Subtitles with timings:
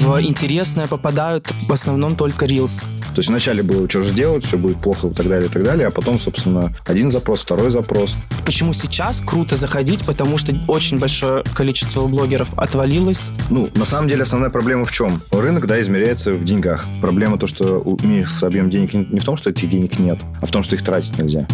[0.00, 2.84] в интересное попадают в основном только Reels.
[3.14, 5.62] То есть вначале было, что же делать, все будет плохо и так далее, и так
[5.62, 8.16] далее, а потом, собственно, один запрос, второй запрос.
[8.46, 10.04] Почему сейчас круто заходить?
[10.06, 13.32] Потому что очень большое количество блогеров отвалилось.
[13.50, 15.20] Ну, на самом деле, основная проблема в чем?
[15.32, 16.86] Рынок, да, измеряется в деньгах.
[17.00, 20.50] Проблема то, что уменьшился объем денег не в том, что этих денег нет, а в
[20.50, 21.46] том, что их тратить нельзя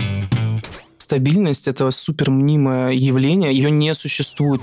[0.98, 4.60] стабильность это супер мнимое явление, ее не существует.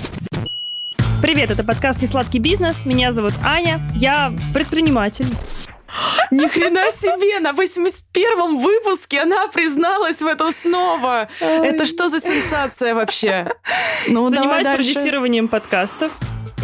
[1.24, 2.86] Привет, это подкаст «Несладкий бизнес».
[2.86, 5.28] Меня зовут Аня, я предприниматель.
[6.32, 7.40] Ни хрена себе!
[7.40, 11.30] На 81-м выпуске она призналась в этом снова.
[11.40, 13.54] Это что за сенсация вообще?
[14.10, 16.12] Ну, Занимаюсь продюсированием подкастов.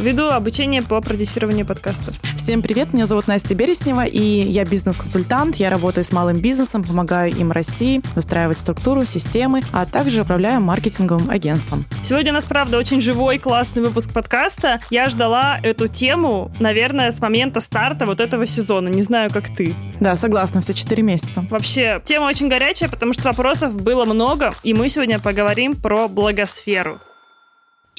[0.02, 2.16] Веду обучение по продюсированию подкастов.
[2.38, 5.58] Всем привет, меня зовут Настя Береснева, и я бизнес-консультант.
[5.58, 11.30] Я работаю с малым бизнесом, помогаю им расти, выстраивать структуру, системы, а также управляю маркетинговым
[11.30, 11.86] агентством.
[12.02, 14.80] Сегодня у нас, правда, очень живой, классный выпуск подкаста.
[14.90, 18.88] Я ждала эту тему, наверное, с момента старта вот этого сезона.
[18.88, 19.76] Не знаю, как ты.
[20.00, 21.46] Да, согласна, все четыре месяца.
[21.50, 27.00] Вообще, тема очень горячая, потому что вопросов было много, и мы сегодня поговорим про благосферу.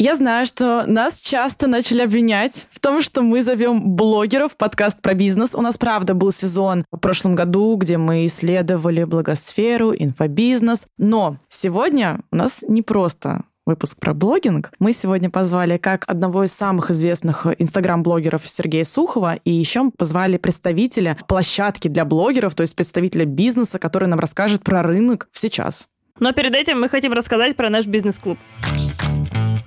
[0.03, 5.13] Я знаю, что нас часто начали обвинять в том, что мы зовем блогеров подкаст про
[5.13, 5.55] бизнес.
[5.55, 10.87] У нас, правда, был сезон в прошлом году, где мы исследовали благосферу, инфобизнес.
[10.97, 14.73] Но сегодня у нас не просто выпуск про блогинг.
[14.79, 21.19] Мы сегодня позвали как одного из самых известных инстаграм-блогеров Сергея Сухова, и еще позвали представителя
[21.29, 25.89] площадки для блогеров, то есть представителя бизнеса, который нам расскажет про рынок в сейчас.
[26.19, 28.39] Но перед этим мы хотим рассказать про наш бизнес-клуб.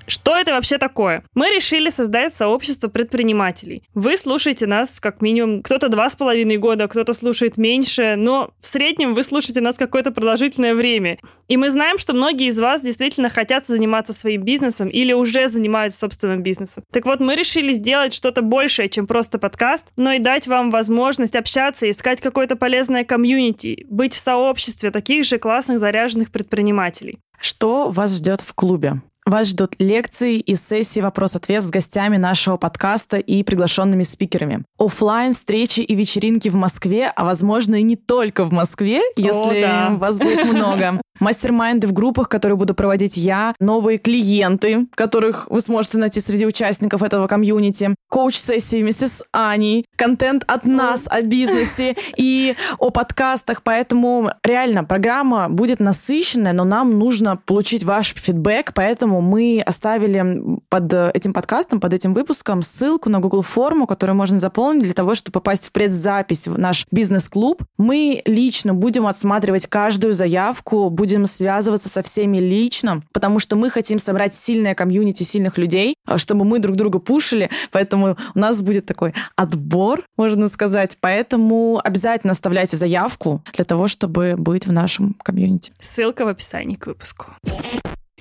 [0.08, 1.24] Что это вообще такое?
[1.34, 3.84] Мы решили создать сообщество предпринимателей.
[3.94, 8.68] Вы слушаете нас как минимум кто-то два с половиной года, кто-то слушает меньше, но в
[8.68, 11.20] среднем вы слушаете нас какое-то продолжительное время.
[11.48, 16.00] И мы знаем, что многие из вас действительно хотят заниматься своим бизнесом или уже занимаются
[16.00, 16.84] собственным бизнесом.
[16.92, 21.36] Так вот, мы решили сделать что-то большее, чем просто подкаст, но и дать вам возможность
[21.36, 27.20] общаться, искать какое-то полезное комьюнити, быть в сообществе таких же классных заряженных предпринимателей.
[27.40, 29.02] Что вас ждет в клубе?
[29.26, 34.64] Вас ждут лекции и сессии вопрос-ответ с гостями нашего подкаста и приглашенными спикерами.
[34.78, 39.62] Оффлайн встречи и вечеринки в Москве, а возможно и не только в Москве, если О,
[39.62, 39.90] да.
[39.96, 41.02] вас будет много.
[41.20, 47.04] Мастер-майнды в группах, которые буду проводить я, новые клиенты, которых вы сможете найти среди участников
[47.04, 53.64] этого комьюнити, коуч-сессии вместе с Аней, контент от нас о бизнесе и о подкастах.
[53.64, 60.94] Поэтому реально программа будет насыщенная, но нам нужно получить ваш фидбэк, поэтому мы оставили под
[60.94, 65.34] этим подкастом, под этим выпуском ссылку на Google форму, которую можно заполнить для того, чтобы
[65.34, 67.64] попасть в предзапись в наш бизнес-клуб.
[67.78, 74.00] Мы лично будем отсматривать каждую заявку, будем связываться со всеми лично, потому что мы хотим
[74.00, 79.14] собрать сильное комьюнити сильных людей, чтобы мы друг друга пушили, поэтому у нас будет такой
[79.36, 80.98] отбор, можно сказать.
[81.00, 85.72] Поэтому обязательно оставляйте заявку для того, чтобы быть в нашем комьюнити.
[85.80, 87.28] Ссылка в описании к выпуску.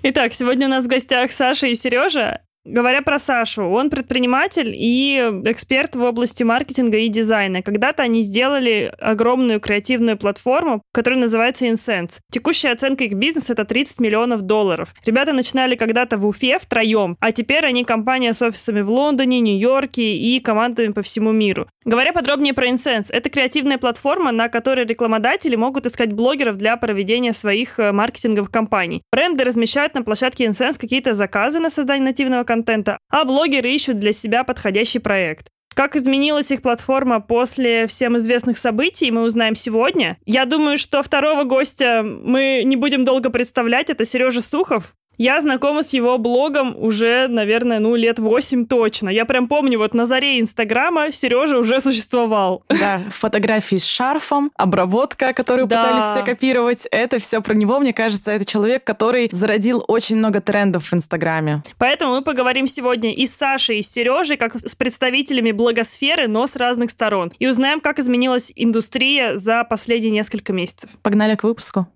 [0.03, 2.41] Итак, сегодня у нас в гостях Саша и Сережа.
[2.65, 7.61] Говоря про Сашу, он предприниматель и эксперт в области маркетинга и дизайна.
[7.61, 12.21] Когда-то они сделали огромную креативную платформу, которая называется Insense.
[12.31, 14.95] Текущая оценка их бизнеса— это 30 миллионов долларов.
[15.05, 20.17] Ребята начинали когда-то в Уфе втроем, а теперь они компания с офисами в Лондоне, Нью-Йорке
[20.17, 21.67] и командами по всему миру.
[21.85, 27.33] Говоря подробнее про Insense, это креативная платформа, на которой рекламодатели могут искать блогеров для проведения
[27.33, 29.03] своих э, маркетинговых кампаний.
[29.11, 34.13] Бренды размещают на площадке Insense какие-то заказы на создание нативного контента, а блогеры ищут для
[34.13, 35.49] себя подходящий проект.
[35.75, 40.19] Как изменилась их платформа после всем известных событий, мы узнаем сегодня.
[40.27, 43.89] Я думаю, что второго гостя мы не будем долго представлять.
[43.89, 49.09] Это Сережа Сухов, я знакома с его блогом уже, наверное, ну, лет восемь точно.
[49.09, 52.65] Я прям помню, вот на заре Инстаграма Сережа уже существовал.
[52.69, 55.83] Да, фотографии с шарфом, обработка, которую да.
[55.83, 56.89] пытались все копировать.
[56.91, 61.63] Это все про него, мне кажется, это человек, который зародил очень много трендов в Инстаграме.
[61.79, 66.47] Поэтому мы поговорим сегодня и с Сашей, и с Сережей, как с представителями блогосферы, но
[66.47, 67.33] с разных сторон.
[67.39, 70.91] И узнаем, как изменилась индустрия за последние несколько месяцев.
[71.03, 71.87] Погнали к выпуску.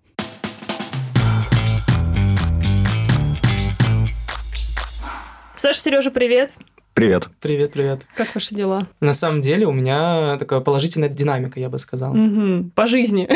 [5.66, 6.52] Саша, Сережа, привет.
[6.94, 7.26] Привет.
[7.40, 8.02] Привет, привет.
[8.14, 8.86] Как ваши дела?
[9.00, 12.12] На самом деле у меня такая положительная динамика, я бы сказал.
[12.16, 12.70] Угу.
[12.76, 13.28] По жизни.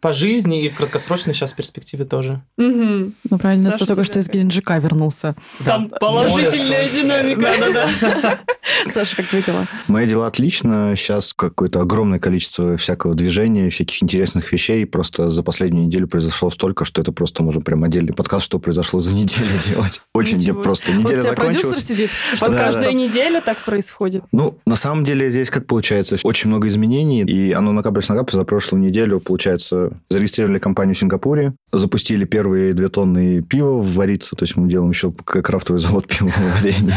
[0.00, 2.40] По жизни и в краткосрочной сейчас перспективе тоже.
[2.56, 3.12] Угу.
[3.30, 5.34] Ну, правильно, Саша, кто только что из Геленджика вернулся.
[5.64, 5.96] Там да.
[5.98, 7.52] положительная динамика.
[7.60, 8.38] Да-да-да.
[8.86, 9.66] Саша, как твои дела?
[9.88, 10.94] Мои дела отлично.
[10.96, 14.86] Сейчас какое-то огромное количество всякого движения, всяких интересных вещей.
[14.86, 19.00] Просто за последнюю неделю произошло столько, что это просто можно прям отдельный подкаст, что произошло
[19.00, 20.00] за неделю делать.
[20.14, 21.86] Очень мне Ничего просто неделя вот у тебя продюсер закончилась.
[21.86, 22.10] сидит.
[22.40, 22.92] Вот Да, каждая да.
[22.92, 24.24] неделя так происходит.
[24.32, 26.16] Ну, на самом деле здесь как получается?
[26.22, 28.38] Очень много изменений, и оно накапливается, накапливается.
[28.40, 34.44] За прошлую неделю, получается, зарегистрировали компанию в Сингапуре, запустили первые две тонны пива вариться, то
[34.44, 36.94] есть мы делаем еще как крафтовый завод пивоварения.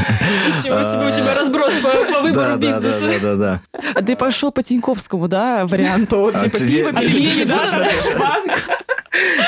[0.47, 3.19] Ничего себе, у тебя разброс по, выбору Да, да, да, бизнеса.
[3.21, 3.81] да, да, да.
[3.95, 6.31] А ты пошел по Тиньковскому, да, варианту?
[6.33, 7.87] А, типа пиво, пельмени, да?
[8.19, 8.51] Банк.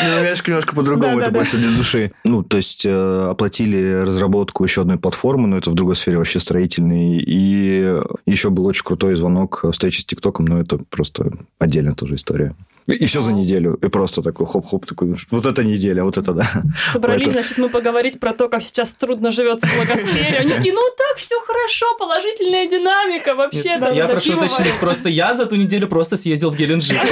[0.04, 1.38] Ну, немножко, немножко по-другому, это Да-да-да.
[1.40, 2.12] больше для души.
[2.24, 6.40] Ну, то есть э, оплатили разработку еще одной платформы, но это в другой сфере вообще
[6.40, 7.18] строительной.
[7.18, 12.16] И еще был очень крутой звонок, э, встречи с ТикТоком, но это просто отдельная тоже
[12.16, 12.54] история.
[12.88, 13.80] И все за неделю.
[13.82, 16.44] И просто такой хоп-хоп, такой, вот это неделя, вот это да.
[16.94, 20.38] Собрались, Поэтому- значит, мы поговорить про то, как сейчас трудно живется в благосфере.
[20.38, 23.70] Они такие, ну так все хорошо, положительная динамика вообще.
[23.70, 26.98] Нет, да, я прошу уточнить, просто я за ту неделю просто съездил в Геленджик.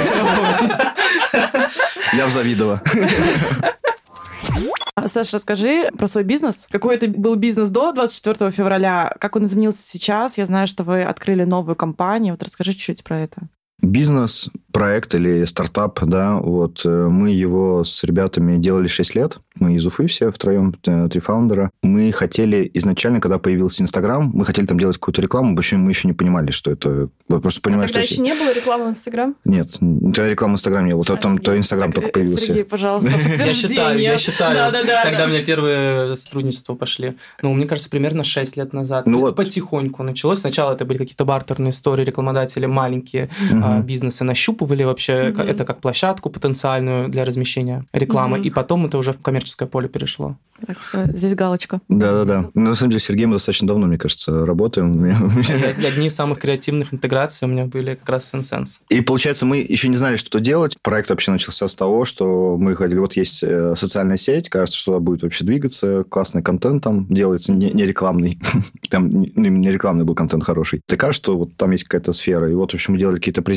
[2.16, 2.82] Я в Завидово.
[4.96, 6.68] А, Саша, расскажи про свой бизнес.
[6.70, 9.12] Какой это был бизнес до 24 февраля?
[9.18, 10.38] Как он изменился сейчас?
[10.38, 12.34] Я знаю, что вы открыли новую компанию.
[12.34, 13.42] Вот расскажи чуть-чуть про это.
[13.82, 19.38] Бизнес, проект или стартап, да, вот э, мы его с ребятами делали 6 лет.
[19.60, 21.70] Мы из Уфы все втроем, э, три фаундера.
[21.82, 26.08] Мы хотели изначально, когда появился Инстаграм, мы хотели там делать какую-то рекламу, больше мы еще
[26.08, 27.08] не понимали, что это...
[27.28, 28.14] Вот просто понимаешь, Тогда что...
[28.14, 29.36] еще не было рекламы в Инстаграм?
[29.44, 31.04] Нет, тогда рекламы Инстаграм не было.
[31.04, 32.46] То, там, то Инстаграм только э, появился.
[32.46, 35.24] Сергей, пожалуйста, Я считаю, я считаю, Да-да-да, когда да.
[35.26, 37.16] у меня первые сотрудничества пошли.
[37.42, 39.06] Ну, мне кажется, примерно 6 лет назад.
[39.06, 39.36] Ну вот.
[39.36, 40.40] Потихоньку началось.
[40.40, 43.30] Сначала это были какие-то бартерные истории, рекламодатели маленькие
[43.68, 43.82] Мгм.
[43.86, 48.38] бизнесы нащупывали вообще ка- это как площадку потенциальную для размещения рекламы.
[48.38, 48.46] Мгм.
[48.46, 50.36] И потом это уже в коммерческое поле перешло.
[50.66, 51.80] Так, все, здесь галочка.
[51.88, 52.50] Да-да-да.
[52.54, 55.04] Ну, На самом деле, с Сергеем мы достаточно давно, мне кажется, работаем.
[55.82, 58.80] И Одни из самых креативных интеграций у меня были как раз с Insense.
[58.88, 60.76] И получается, мы еще не знали, что делать.
[60.82, 65.00] Проект вообще начался с того, что мы ходили, вот есть э, социальная сеть, кажется, что
[65.00, 68.38] будет вообще двигаться, классный контент там делается, не, не рекламный.
[68.90, 70.80] Там не, ну, именно не рекламный был контент хороший.
[70.88, 72.50] И кажется, что вот там есть какая-то сфера.
[72.50, 73.53] И вот, в общем, мы делали какие-то презентации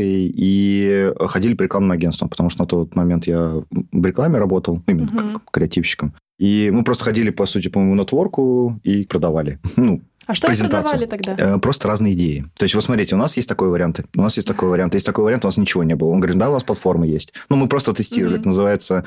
[0.00, 3.62] и ходили по рекламным агентствам, потому что на тот момент я
[3.92, 5.32] в рекламе работал, именно Мгм.
[5.34, 6.14] как креативщиком.
[6.38, 9.58] И мы просто ходили, по сути, по моему нетворку и продавали.
[9.76, 10.00] Ну,
[10.30, 11.34] А что продавали тогда?
[11.38, 12.44] Э, Просто разные идеи.
[12.58, 15.06] То есть, вот смотрите, у нас есть такой вариант, у нас есть такой вариант, есть
[15.06, 16.10] такой вариант, у нас ничего не было.
[16.10, 17.32] Он говорит, да, у нас платформа есть.
[17.48, 19.04] Ну, мы просто тестировали, это называется...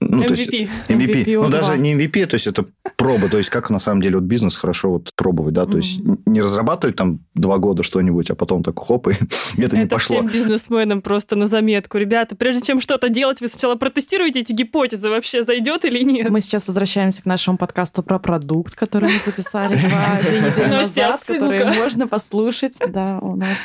[0.00, 0.68] Ну, то есть, MVP.
[0.88, 1.06] MVP.
[1.24, 1.50] MVP Ну, O2.
[1.50, 2.64] даже не MVP, то есть это
[2.96, 6.00] проба, то есть как на самом деле вот бизнес хорошо вот пробовать, да, то есть
[6.26, 9.12] не разрабатывать там два года что-нибудь, а потом так хоп, и
[9.62, 10.16] это не Это пошло.
[10.16, 11.98] всем бизнесменам просто на заметку.
[11.98, 16.30] Ребята, прежде чем что-то делать, вы сначала протестируете эти гипотезы, вообще зайдет или нет.
[16.30, 21.14] Мы сейчас возвращаемся к нашему подкасту про продукт, который мы записали два-три недели Настя, назад,
[21.14, 21.72] отсылка.
[21.78, 23.58] можно послушать, да, у нас.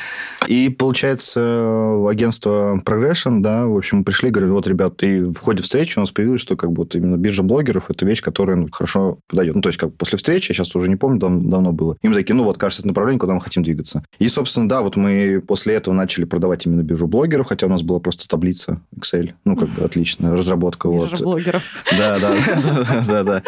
[0.48, 5.38] И получается, в агентство Progression, да, в общем, мы пришли, говорят, вот, ребят, и в
[5.38, 8.56] ходе встречи у нас появилось, что как бы вот именно биржа блогеров это вещь, которая
[8.56, 9.54] ну, хорошо подойдет.
[9.54, 11.96] Ну, то есть, как после встречи, я сейчас уже не помню, дав- давно было.
[12.02, 14.04] И мы такие, ну, вот, кажется, это направление, куда мы хотим двигаться.
[14.18, 17.82] И, собственно, да, вот мы после этого начали продавать именно биржу блогеров, хотя у нас
[17.82, 19.32] была просто таблица Excel.
[19.44, 20.88] Ну, как бы отличная разработка.
[20.88, 21.10] Вот.
[21.10, 21.62] Биржа блогеров.
[21.96, 23.42] Да, да, да, да, да, да.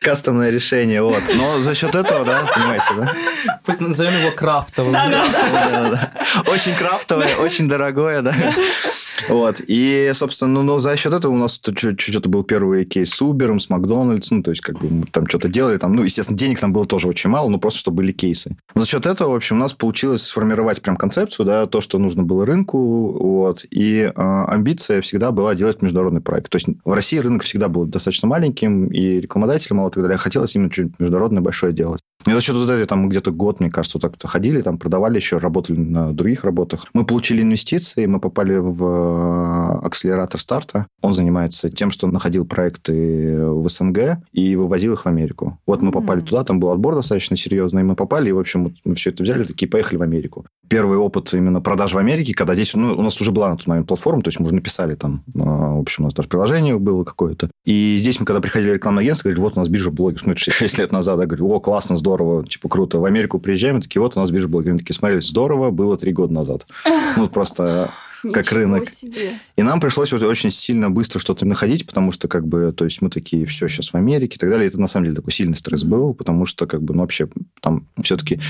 [0.00, 1.22] Кастомное решение, вот.
[1.36, 3.14] Но за счет этого, да, понимаете, да?
[3.64, 4.94] Пусть назовем его крафтовым.
[6.46, 8.34] Очень крафтовое, очень дорогое, да.
[9.28, 9.60] Вот.
[9.66, 13.58] И, собственно, ну, но за счет этого у нас чуть-чуть был первый кейс с Uber,
[13.58, 16.60] с Макдональдс, ну, то есть, как бы мы там что-то делали, там, ну, естественно, денег
[16.60, 18.56] там было тоже очень мало, но просто, что были кейсы.
[18.74, 21.98] Но за счет этого, в общем, у нас получилось сформировать прям концепцию, да, то, что
[21.98, 26.50] нужно было рынку, вот, и э, амбиция всегда была делать международный проект.
[26.50, 30.16] То есть, в России рынок всегда был достаточно маленьким, и рекламодателей мало и так далее.
[30.16, 32.00] А Хотелось именно чуть международное большое делать.
[32.26, 35.16] И за счет вот этого там где-то год, мне кажется, вот так ходили, там продавали
[35.16, 36.86] еще, работали на других работах.
[36.92, 40.86] Мы получили инвестиции, мы попали в э, акселератор старта.
[41.00, 45.58] Он занимается тем, что находил проекты в СНГ и вывозил их в Америку.
[45.66, 46.26] Вот мы попали М.
[46.26, 49.22] туда, там был отбор достаточно серьезный, и мы попали, и, в общем, мы все это
[49.22, 50.44] взяли, такие, поехали в Америку.
[50.68, 53.68] Первый опыт именно продаж в Америке, когда здесь, ну, у нас уже была на тот
[53.68, 56.78] момент платформа, то есть мы уже написали там, э, в общем, у нас даже приложение
[56.78, 57.48] было какое-то.
[57.64, 60.32] И здесь мы, когда приходили в рекламное агентство, говорили, вот у нас биржа блогеров, ну,
[60.32, 62.07] это 6 лет назад, я говорю, о, классно, здорово,
[62.48, 62.98] типа, круто.
[62.98, 64.72] В Америку приезжаем, и такие, вот у нас биржа блогеров.
[64.74, 66.66] Они такие, смотрели, здорово, было три года назад.
[67.16, 67.90] Ну, просто
[68.22, 68.88] как Ничего рынок.
[68.88, 69.32] себе.
[69.56, 73.00] И нам пришлось вот очень сильно быстро что-то находить, потому что, как бы, то есть
[73.00, 74.66] мы такие, все, сейчас в Америке и так далее.
[74.66, 77.28] Это, на самом деле, такой сильный стресс был, потому что, как бы, ну, вообще,
[77.60, 78.40] там все-таки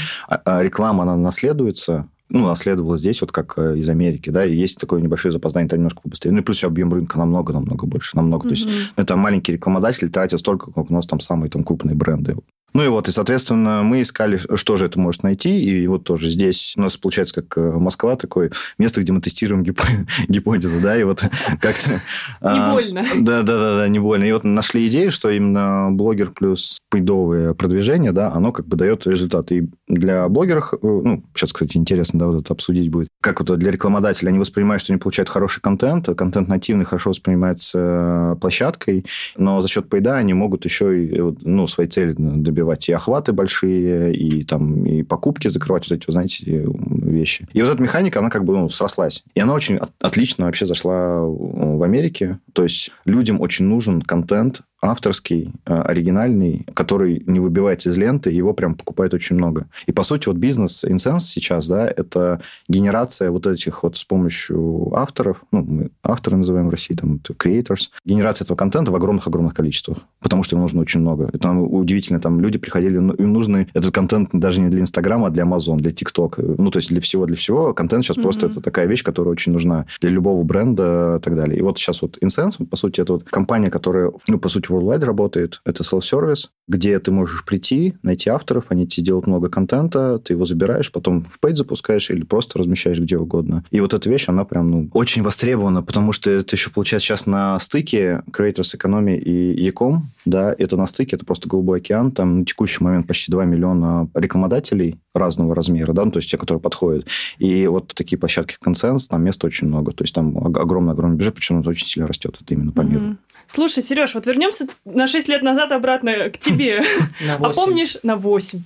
[0.46, 5.00] реклама, она наследуется, ну, наследовала здесь, вот как э, из Америки, да, и есть такое
[5.00, 6.32] небольшое запоздание, там немножко побыстрее.
[6.32, 8.44] Ну, и плюс объем рынка намного-намного больше, намного.
[8.48, 8.74] То есть, Мгм.
[8.96, 12.36] это маленькие рекламодатели тратят столько, как у нас там самые там крупные бренды.
[12.74, 16.30] Ну и вот, и, соответственно, мы искали, что же это может найти, и вот тоже
[16.30, 19.80] здесь у нас получается как э, Москва такое место, где мы тестируем гип...
[20.28, 21.24] гипотезы, да, и вот
[21.60, 21.90] как-то...
[21.90, 22.00] Не
[22.42, 23.04] а, больно.
[23.16, 24.24] Да, да, да, да, не больно.
[24.24, 29.06] И вот нашли идею, что именно блогер плюс пейдовое продвижение, да, оно как бы дает
[29.06, 29.50] результат.
[29.50, 33.58] И для блогеров, э, ну, сейчас, кстати, интересно, да, вот это обсудить будет, как вот
[33.58, 39.04] для рекламодателя они воспринимают, что они получают хороший контент, а контент нативный хорошо воспринимается площадкой,
[39.36, 42.14] но за счет пейда они могут еще и, ну, свои цели
[42.58, 47.46] добивать и охваты большие, и там и покупки закрывать, вот эти, знаете, вещи.
[47.52, 49.22] И вот эта механика, она как бы ну, срослась.
[49.34, 52.38] И она очень отлично вообще зашла в Америке.
[52.52, 58.52] То есть людям очень нужен контент, авторский, э, оригинальный, который не выбивается из ленты, его
[58.52, 59.66] прям покупают очень много.
[59.86, 64.92] И, по сути, вот бизнес Insense сейчас, да, это генерация вот этих вот с помощью
[64.94, 69.98] авторов, ну, мы авторы называем в России, там, creators, генерация этого контента в огромных-огромных количествах,
[70.20, 71.28] потому что его нужно очень много.
[71.32, 75.30] Это удивительно, там люди приходили, ну, им нужны этот контент даже не для Инстаграма, а
[75.30, 77.74] для Amazon, для TikTok, ну, то есть для всего, для всего.
[77.74, 78.22] Контент сейчас mm-hmm.
[78.22, 81.58] просто это такая вещь, которая очень нужна для любого бренда и так далее.
[81.58, 85.04] И вот сейчас вот Insense, по сути, это вот компания, которая, ну, по сути, Worldwide
[85.04, 85.60] работает.
[85.64, 90.44] Это self-service, где ты можешь прийти, найти авторов, они тебе делают много контента, ты его
[90.44, 93.64] забираешь, потом в пейдж запускаешь или просто размещаешь где угодно.
[93.70, 97.26] И вот эта вещь, она прям, ну, очень востребована, потому что это еще получается сейчас
[97.26, 102.40] на стыке Creators Economy и Ecom, да, это на стыке, это просто голубой океан, там
[102.40, 106.60] на текущий момент почти 2 миллиона рекламодателей разного размера, да, ну, то есть те, которые
[106.60, 107.06] подходят.
[107.38, 111.34] И вот такие площадки в консенс, там места очень много, то есть там огромный-огромный бюджет,
[111.34, 113.16] причем это очень сильно растет, это именно по миру.
[113.48, 116.82] Слушай, Сереж, вот вернемся на 6 лет назад обратно к тебе.
[117.28, 117.96] А помнишь...
[118.02, 118.62] На 8.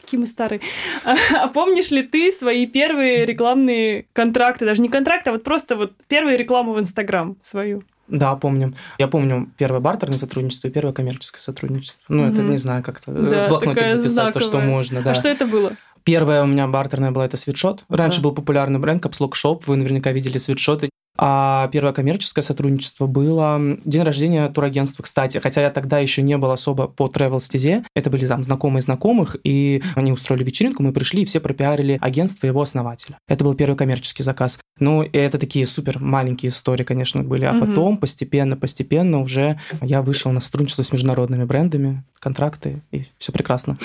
[0.00, 0.60] Какие мы старые.
[1.04, 4.64] А помнишь ли ты свои первые рекламные контракты?
[4.64, 7.82] Даже не контракты, а вот просто вот первую рекламу в Инстаграм свою.
[8.06, 8.74] Да, помню.
[8.98, 12.04] Я помню первое бартерное сотрудничество и первое коммерческое сотрудничество.
[12.08, 12.32] Ну, угу.
[12.32, 14.32] это не знаю, как-то да, в блокноте записать знаковая.
[14.32, 15.02] то, что можно.
[15.02, 15.10] Да.
[15.10, 15.76] А что это было?
[16.04, 17.84] Первое у меня бартерное было это свитшот.
[17.90, 18.28] Раньше да.
[18.28, 19.66] был популярный бренд Capslock Shop.
[19.66, 20.88] Вы наверняка видели свитшоты.
[21.18, 25.38] А первое коммерческое сотрудничество было день рождения турагентства, кстати.
[25.38, 27.84] Хотя я тогда еще не был особо по travel стезе.
[27.94, 32.46] Это были там знакомые знакомых, и они устроили вечеринку, мы пришли, и все пропиарили агентство
[32.46, 33.18] его основателя.
[33.26, 34.60] Это был первый коммерческий заказ.
[34.78, 37.44] Ну, и это такие супер маленькие истории, конечно, были.
[37.44, 43.32] А потом постепенно, постепенно уже я вышел на сотрудничество с международными брендами, контракты, и все
[43.32, 43.76] прекрасно.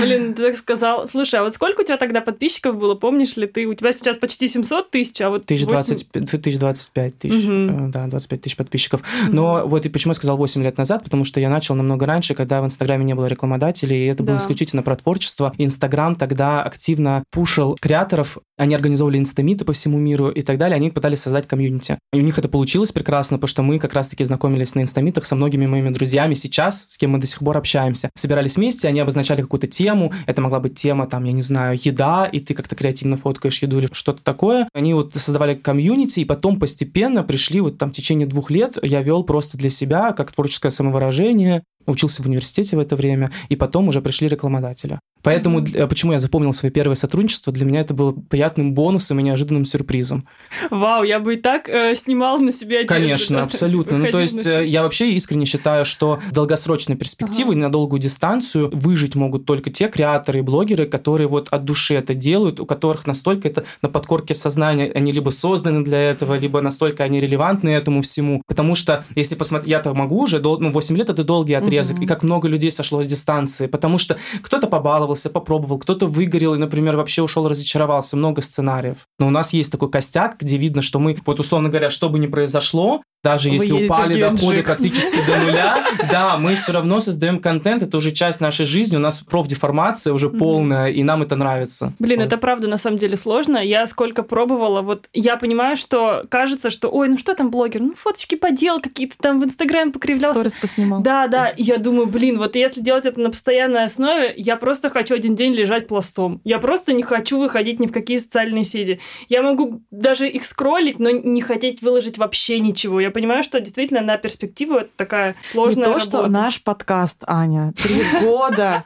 [0.00, 1.06] Блин, ты так сказал.
[1.08, 3.66] Слушай, а вот сколько у тебя тогда подписчиков было, помнишь ли ты?
[3.66, 7.88] У тебя сейчас почти 700 тысяч, а вот 1020, 25 тысяч, угу.
[7.88, 9.00] да, 25 тысяч подписчиков.
[9.00, 9.32] Угу.
[9.32, 12.34] Но вот и почему я сказал 8 лет назад, потому что я начал намного раньше,
[12.34, 14.32] когда в Инстаграме не было рекламодателей, и это да.
[14.32, 15.52] было исключительно про творчество.
[15.58, 20.90] Инстаграм тогда активно пушил креаторов, они организовывали инстамиты по всему миру и так далее, они
[20.90, 21.98] пытались создать комьюнити.
[22.12, 25.34] И у них это получилось прекрасно, потому что мы как раз-таки знакомились на инстамитах со
[25.34, 28.10] многими моими друзьями сейчас, с кем мы до сих пор общаемся.
[28.14, 32.26] Собирались вместе, они обозначали какую-то тему, это могла быть тема, там, я не знаю, еда,
[32.26, 34.68] и ты как-то креативно фоткаешь еду или что-то такое.
[34.72, 38.78] Они вот создавали создавали комьюнити, и потом постепенно пришли, вот там в течение двух лет
[38.82, 43.56] я вел просто для себя, как творческое самовыражение, учился в университете в это время, и
[43.56, 44.98] потом уже пришли рекламодатели.
[45.22, 49.64] Поэтому почему я запомнил свое первое сотрудничество, для меня это было приятным бонусом и неожиданным
[49.64, 50.26] сюрпризом.
[50.70, 52.94] Вау, я бы и так э, снимал на себя одежду.
[52.94, 53.42] Конечно, да?
[53.44, 53.98] абсолютно.
[53.98, 57.60] Ну, то есть э, я вообще искренне считаю, что долгосрочной перспективы ага.
[57.60, 62.14] на долгую дистанцию выжить могут только те креаторы и блогеры, которые вот от души это
[62.14, 67.04] делают, у которых настолько это на подкорке сознания, они либо созданы для этого, либо настолько
[67.04, 68.42] они релевантны этому всему.
[68.46, 72.02] Потому что, если посмотреть, я-то могу уже, ну, 8 лет это долгий отрезок, угу.
[72.02, 76.54] и как много людей сошло с дистанции, потому что кто-то побаловал попробовался, попробовал, кто-то выгорел
[76.54, 79.06] и, например, вообще ушел, разочаровался, много сценариев.
[79.18, 82.18] Но у нас есть такой костяк, где видно, что мы, вот условно говоря, что бы
[82.18, 87.38] ни произошло, даже Вы если упали доходы практически до нуля, да, мы все равно создаем
[87.38, 91.92] контент, это уже часть нашей жизни, у нас профдеформация уже полная, и нам это нравится.
[92.00, 93.58] Блин, это правда на самом деле сложно.
[93.58, 97.94] Я сколько пробовала, вот я понимаю, что кажется, что, ой, ну что там блогер, ну
[97.94, 100.40] фоточки подел какие-то там в Инстаграме покривлялся.
[100.40, 101.00] Сторис поснимал.
[101.00, 105.14] Да, да, я думаю, блин, вот если делать это на постоянной основе, я просто хочу
[105.14, 106.40] один день лежать пластом.
[106.44, 109.00] Я просто не хочу выходить ни в какие социальные сети.
[109.28, 113.00] Я могу даже их скроллить, но не хотеть выложить вообще ничего.
[113.00, 116.06] Я понимаю, что действительно на перспективу это такая сложная Не то, работа.
[116.06, 117.72] что наш подкаст, Аня.
[117.76, 118.84] Три года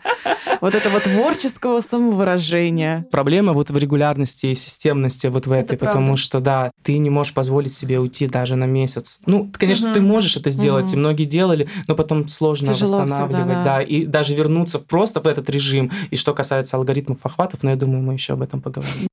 [0.60, 3.06] вот этого творческого самовыражения.
[3.10, 7.34] Проблема вот в регулярности и системности вот в этой, потому что, да, ты не можешь
[7.34, 9.18] позволить себе уйти даже на месяц.
[9.26, 14.06] Ну, конечно, ты можешь это сделать, и многие делали, но потом сложно восстанавливать, да, и
[14.06, 15.90] даже вернуться просто в этот режим.
[16.10, 19.08] И что касается алгоритмов охватов, но я думаю, мы еще об этом поговорим.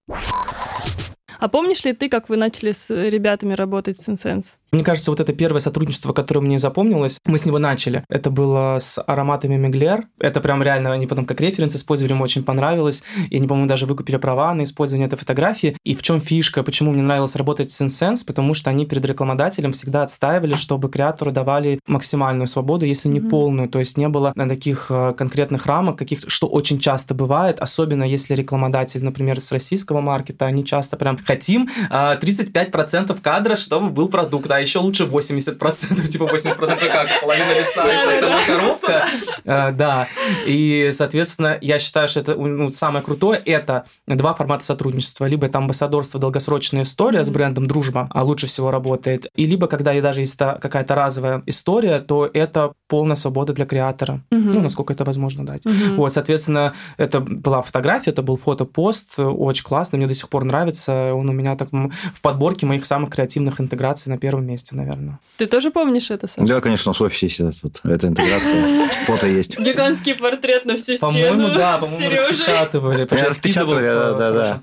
[1.44, 4.60] А помнишь ли ты, как вы начали с ребятами работать с Insense?
[4.72, 8.06] Мне кажется, вот это первое сотрудничество, которое мне запомнилось, мы с него начали.
[8.08, 10.08] Это было с ароматами Меглер.
[10.20, 13.04] Это прям реально, они потом как референс использовали, мне очень понравилось.
[13.30, 15.76] И они, по-моему, даже выкупили права на использование этой фотографии.
[15.84, 18.26] И в чем фишка, почему мне нравилось работать с Insense?
[18.26, 23.30] Потому что они перед рекламодателем всегда отстаивали, чтобы креатору давали максимальную свободу, если не mm-hmm.
[23.30, 23.68] полную.
[23.68, 28.34] То есть не было таких э, конкретных рамок, каких, что очень часто бывает, особенно если
[28.34, 34.50] рекламодатель, например, с российского маркета, они часто прям хотим 35% а, кадра, чтобы был продукт,
[34.52, 39.06] а еще лучше 80%, типа 80% как половина лица и вся эта коробка.
[39.46, 40.08] А, да,
[40.46, 45.26] и, соответственно, я считаю, что это ну, самое крутое, это два формата сотрудничества.
[45.26, 49.28] Либо это амбассадорство, долгосрочная история с брендом «Дружба», а лучше всего работает.
[49.36, 54.22] И либо, когда даже есть какая-то разовая история, то это полная свобода для креатора.
[54.30, 55.64] Ну, насколько это возможно дать.
[55.96, 61.14] Вот, соответственно, это была фотография, это был фотопост, очень классно, мне до сих пор нравится.
[61.14, 65.20] Он у меня так в подборке моих самых креативных интеграций на первом месте, наверное.
[65.38, 66.48] Ты тоже помнишь это, Саша?
[66.48, 68.88] Да, конечно, у нас в офисе есть вот, эта интеграция.
[69.06, 69.60] Фото есть.
[69.60, 71.12] Гигантский портрет на всю стену.
[71.12, 73.08] По-моему, да, по-моему, распечатывали.
[73.10, 74.62] Распечатывали, да, да, да.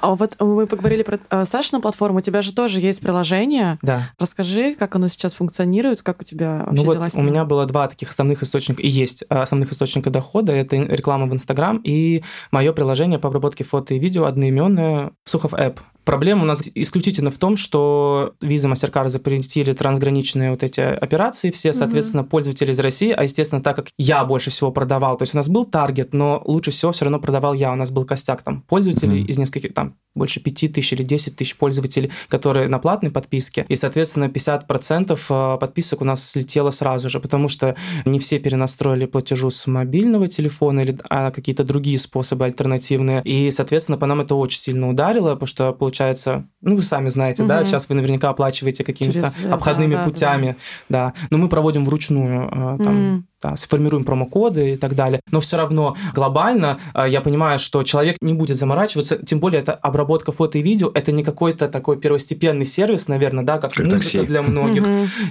[0.00, 2.18] А вот мы поговорили про э, Сашину платформу.
[2.18, 3.78] У тебя же тоже есть приложение.
[3.82, 4.10] Да.
[4.18, 7.66] Расскажи, как оно сейчас функционирует, как у тебя вообще ну вот дела у меня было
[7.66, 10.52] два таких основных источника, и есть э, основных источника дохода.
[10.52, 15.78] Это реклама в Инстаграм и мое приложение по обработке фото и видео одноименное Сухов App.
[16.04, 21.72] Проблема у нас исключительно в том, что Visa, MasterCard запретили трансграничные вот эти операции все,
[21.72, 22.30] соответственно, угу.
[22.30, 25.48] пользователи из России, а, естественно, так как я больше всего продавал, то есть у нас
[25.48, 29.22] был таргет, но лучше всего все равно продавал я, у нас был костяк там пользователей
[29.22, 29.28] угу.
[29.28, 33.76] из нескольких, там, больше 5 тысяч или 10 тысяч пользователей, которые на платной подписке, и,
[33.76, 39.50] соответственно, 50% э, подписок у нас слетело сразу же, потому что не все перенастроили платежу
[39.50, 44.60] с мобильного телефона или а какие-то другие способы альтернативные, и, соответственно, по нам это очень
[44.60, 47.48] сильно ударило, потому что, получается, ну, вы сами знаете, угу.
[47.48, 50.56] да, сейчас вы наверняка оплачиваете какими-то Через, обходными да, путями,
[50.88, 51.12] да.
[51.14, 53.14] да, но мы проводим вручную э, там...
[53.14, 55.20] Угу да, сформируем промокоды и так далее.
[55.30, 59.74] Но все равно глобально э, я понимаю, что человек не будет заморачиваться, тем более это
[59.74, 64.02] обработка фото и видео, это не какой-то такой первостепенный сервис, наверное, да, как, как музыка
[64.02, 64.20] такси.
[64.20, 64.84] для многих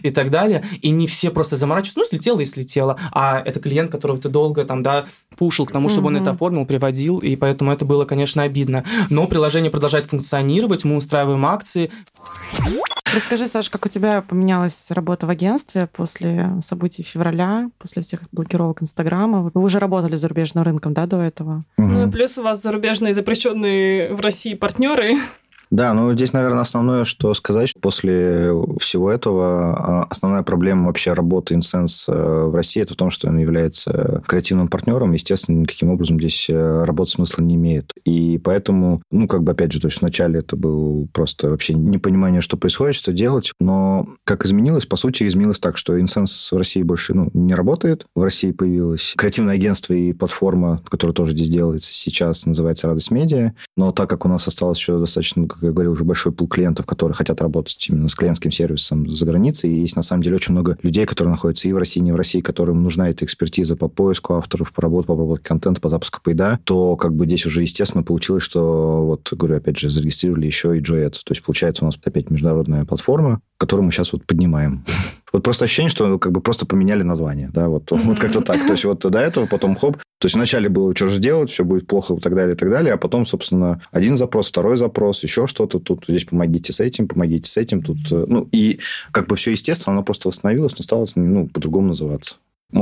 [0.03, 0.63] и так далее.
[0.81, 2.99] И не все просто заморачиваются, ну, слетело и слетело.
[3.11, 5.05] А это клиент, которого ты долго там, да,
[5.35, 8.83] пушил к тому, чтобы он это оформил, приводил, и поэтому это было, конечно, обидно.
[9.09, 11.89] Но приложение продолжает функционировать, мы устраиваем акции.
[13.13, 18.81] Расскажи, Саша, как у тебя поменялась работа в агентстве после событий февраля, после всех блокировок
[18.81, 19.51] Инстаграма?
[19.53, 21.63] Вы уже работали зарубежным рынком, да, до этого?
[21.77, 25.17] Ну и плюс у вас зарубежные запрещенные в России партнеры.
[25.73, 31.55] Да, ну здесь, наверное, основное, что сказать, после всего этого а, основная проблема вообще работы
[31.55, 36.19] Insense э, в России это в том, что он является креативным партнером, естественно, никаким образом
[36.19, 37.91] здесь э, работать смысла не имеет.
[38.05, 42.41] И поэтому, ну, как бы, опять же, то есть вначале это был просто вообще непонимание,
[42.41, 46.83] что происходит, что делать, но как изменилось, по сути, изменилось так, что Insense в России
[46.83, 48.05] больше ну, не работает.
[48.15, 53.53] В России появилось креативное агентство и платформа, которая тоже здесь делается сейчас, называется «Радость Медиа».
[53.75, 57.15] Но так как у нас осталось еще достаточно, я говорил, уже большой пул клиентов, которые
[57.15, 59.71] хотят работать именно с клиентским сервисом за границей.
[59.71, 62.11] И есть, на самом деле, очень много людей, которые находятся и в России, и не
[62.11, 65.89] в России, которым нужна эта экспертиза по поиску авторов, по работе, по обработке контента, по
[65.89, 70.45] запуску поеда, то как бы здесь уже, естественно, получилось, что, вот, говорю, опять же, зарегистрировали
[70.45, 71.21] еще и JetS.
[71.25, 74.83] То есть, получается, у нас опять международная платформа, которую мы сейчас вот поднимаем.
[75.33, 78.65] Вот просто ощущение, что как бы просто поменяли название, да, вот, вот как-то так.
[78.65, 79.97] То есть вот до этого, потом хоп.
[80.19, 82.69] То есть вначале было, что же делать, все будет плохо и так далее, и так
[82.69, 87.09] далее, а потом, собственно, один запрос, второй запрос, еще что-то, тут здесь помогите с этим,
[87.09, 88.79] помогите с этим, тут, э, ну, и
[89.11, 92.35] как бы все естественно, оно просто восстановилось, но стало, ну, по-другому называться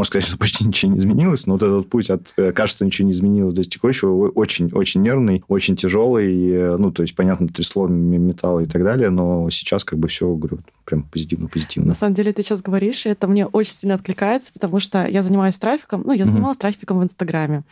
[0.04, 3.12] сказать, что почти ничего не изменилось, но вот этот путь от э, кажется, ничего не
[3.12, 6.50] изменилось до текущего очень-очень нервный, очень тяжелый.
[6.50, 10.34] Э, ну, то есть, понятно, трясло металл и так далее, но сейчас как бы все,
[10.34, 11.90] говорю, прям позитивно-позитивно.
[11.90, 15.24] На самом деле, ты сейчас говоришь, и это мне очень сильно откликается, потому что я
[15.24, 16.62] занимаюсь трафиком, ну, я занималась угу.
[16.62, 17.64] трафиком в Инстаграме.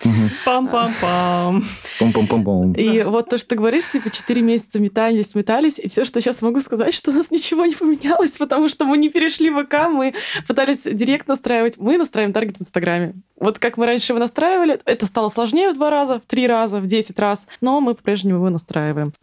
[0.46, 1.64] Пам-пам-пам.
[2.00, 2.74] Пам-пам-пам-пам.
[2.78, 6.42] И вот то, что ты говоришь, типа, 4 месяца метались, метались, и все, что сейчас
[6.42, 9.90] могу сказать, что у нас ничего не поменялось, потому что мы не перешли в ВК,
[9.90, 10.14] мы
[10.48, 13.14] пытались директ настраивать, мы настраиваем таргет в Инстаграме.
[13.40, 16.80] Вот как мы раньше его настраивали, это стало сложнее в два раза, в три раза,
[16.80, 19.14] в десять раз, но мы по-прежнему его настраиваем.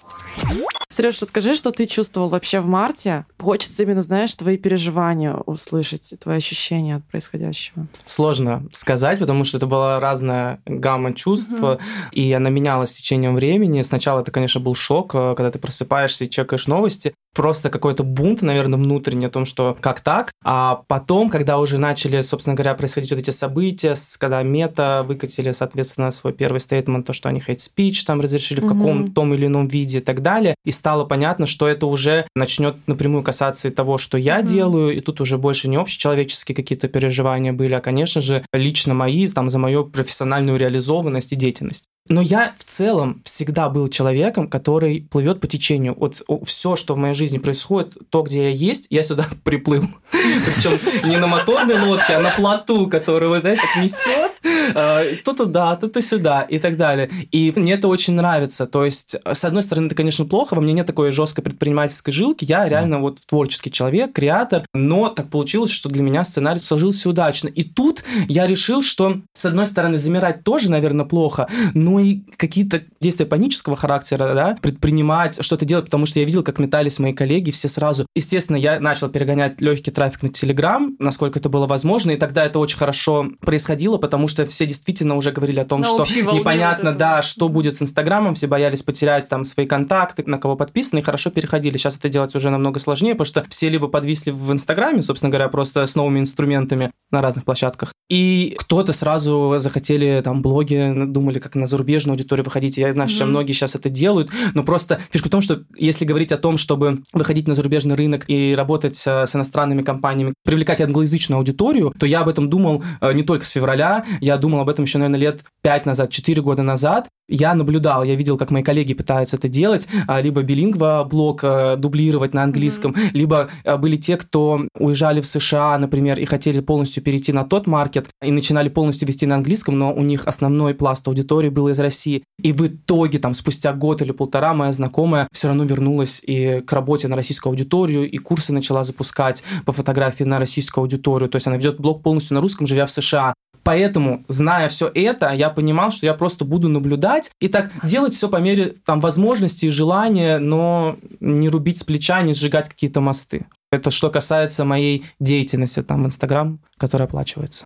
[0.88, 3.26] Сереж, расскажи, что ты чувствовал вообще в марте.
[3.40, 7.88] Хочется именно, знаешь, твои переживания услышать, твои ощущения от происходящего.
[8.04, 11.78] Сложно сказать, потому что это была разная гамма чувств, угу.
[12.12, 13.82] и она менялась с течением времени.
[13.82, 17.14] Сначала это, конечно, был шок, э, когда ты просыпаешься и чекаешь новости.
[17.36, 20.32] Просто какой-то бунт, наверное, внутренний о том, что как так.
[20.42, 26.10] А потом, когда уже начали, собственно говоря, происходить вот эти события, когда мета выкатили, соответственно,
[26.12, 29.68] свой первый стейтмент, то, что они hate speech там разрешили в каком том или ином
[29.68, 33.98] виде и так далее, и стало понятно, что это уже начнет напрямую касаться и того,
[33.98, 38.46] что я делаю, и тут уже больше не общечеловеческие какие-то переживания были, а, конечно же,
[38.54, 41.84] лично мои, там, за мою профессиональную реализованность и деятельность.
[42.08, 45.94] Но я в целом всегда был человеком, который плывет по течению.
[45.98, 49.84] Вот все, что в моей жизни происходит, то, где я есть, я сюда приплыл.
[50.10, 54.32] Причем не на моторной лодке, а на плоту, который вот это несет.
[54.74, 57.10] А, то туда, то то сюда и так далее.
[57.32, 58.66] И мне это очень нравится.
[58.66, 62.44] То есть, с одной стороны, это, конечно, плохо, во мне нет такой жесткой предпринимательской жилки.
[62.44, 64.64] Я реально вот творческий человек, креатор.
[64.74, 67.48] Но так получилось, что для меня сценарий сложился удачно.
[67.48, 72.20] И тут я решил, что, с одной стороны, замирать тоже, наверное, плохо, но ну и
[72.36, 77.14] какие-то действия панического характера, да, предпринимать, что-то делать, потому что я видел, как метались мои
[77.14, 78.04] коллеги все сразу.
[78.14, 82.58] Естественно, я начал перегонять легкий трафик на Телеграм, насколько это было возможно, и тогда это
[82.58, 86.98] очень хорошо происходило, потому что все действительно уже говорили о том, на что непонятно, вот
[86.98, 91.02] да, что будет с Инстаграмом, все боялись потерять там свои контакты, на кого подписаны, и
[91.02, 91.78] хорошо переходили.
[91.78, 95.48] Сейчас это делать уже намного сложнее, потому что все либо подвисли в Инстаграме, собственно говоря,
[95.48, 101.54] просто с новыми инструментами на разных площадках, и кто-то сразу захотели там блоги, думали, как
[101.54, 102.76] на зарубежье зарубежную аудиторию выходить.
[102.76, 103.14] Я знаю, mm-hmm.
[103.14, 106.56] что многие сейчас это делают, но просто фишка в том, что если говорить о том,
[106.56, 112.06] чтобы выходить на зарубежный рынок и работать с, с иностранными компаниями, привлекать англоязычную аудиторию, то
[112.06, 115.20] я об этом думал э, не только с февраля, я думал об этом еще, наверное,
[115.20, 117.08] лет 5 назад, 4 года назад.
[117.28, 121.74] Я наблюдал, я видел, как мои коллеги пытаются это делать, а, либо билингва блок э,
[121.76, 123.10] дублировать на английском, mm-hmm.
[123.14, 127.66] либо э, были те, кто уезжали в США, например, и хотели полностью перейти на тот
[127.66, 131.80] маркет и начинали полностью вести на английском, но у них основной пласт аудитории был из
[131.80, 132.24] России.
[132.42, 136.72] И в итоге, там, спустя год или полтора, моя знакомая все равно вернулась и к
[136.72, 141.28] работе на российскую аудиторию, и курсы начала запускать по фотографии на российскую аудиторию.
[141.28, 143.34] То есть она ведет блог полностью на русском, живя в США.
[143.62, 148.28] Поэтому, зная все это, я понимал, что я просто буду наблюдать и так делать все
[148.28, 153.46] по мере там, возможности и желания, но не рубить с плеча, не сжигать какие-то мосты.
[153.72, 157.64] Это что касается моей деятельности там Инстаграм, которая оплачивается.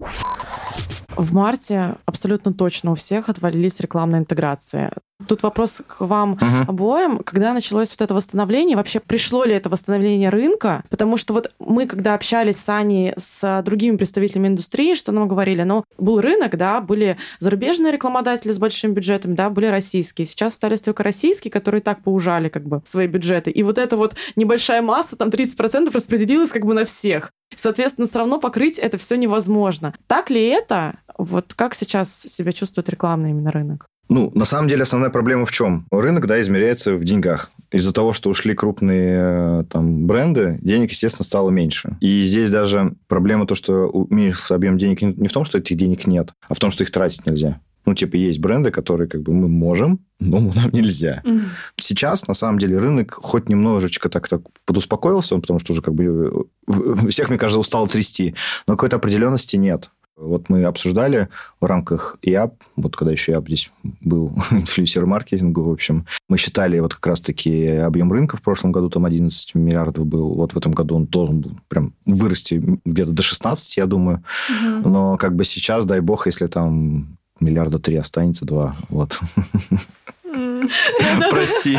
[1.21, 4.91] В марте абсолютно точно у всех отвалились рекламные интеграции.
[5.29, 6.65] Тут вопрос к вам uh-huh.
[6.69, 7.19] обоим.
[7.19, 10.83] Когда началось вот это восстановление, вообще пришло ли это восстановление рынка?
[10.89, 15.63] Потому что вот мы, когда общались с Аней, с другими представителями индустрии, что нам говорили,
[15.63, 20.27] ну, был рынок, да, были зарубежные рекламодатели с большим бюджетом, да, были российские.
[20.27, 23.51] Сейчас остались только российские, которые так поужали как бы свои бюджеты.
[23.51, 27.31] И вот эта вот небольшая масса, там 30% распределилась как бы на всех.
[27.55, 29.95] Соответственно, все равно покрыть это все невозможно.
[30.07, 30.95] Так ли это?
[31.19, 33.87] Вот как сейчас себя чувствует рекламный именно рынок?
[34.11, 35.87] Ну, на самом деле, основная проблема в чем?
[35.93, 37.51] Рынок, да, измеряется в деньгах.
[37.71, 41.97] Из-за того, что ушли крупные э, там бренды, денег, естественно, стало меньше.
[42.01, 46.09] И здесь даже проблема то, что уменьшился объем денег не в том, что этих денег
[46.09, 47.61] нет, а в том, что их тратить нельзя.
[47.87, 51.23] Ну, типа, есть бренды, которые как бы мы можем, но нам нельзя.
[51.25, 51.45] Mm.
[51.77, 56.47] Сейчас, на самом деле, рынок хоть немножечко так, так подуспокоился, потому что уже как бы
[56.67, 58.35] э, всех, мне кажется, устал трясти,
[58.67, 59.91] но какой-то определенности нет.
[60.21, 61.29] Вот мы обсуждали
[61.61, 66.79] в рамках ИАП, вот когда еще ИАП здесь был инфлюенсер маркетинга, в общем, мы считали
[66.79, 70.73] вот как раз-таки объем рынка в прошлом году там 11 миллиардов был, вот в этом
[70.73, 74.23] году он должен был прям вырасти где-то до 16, я думаю.
[74.51, 74.89] Угу.
[74.89, 79.19] Но как бы сейчас, дай бог, если там миллиарда три останется, два, вот.
[81.31, 81.79] Прости.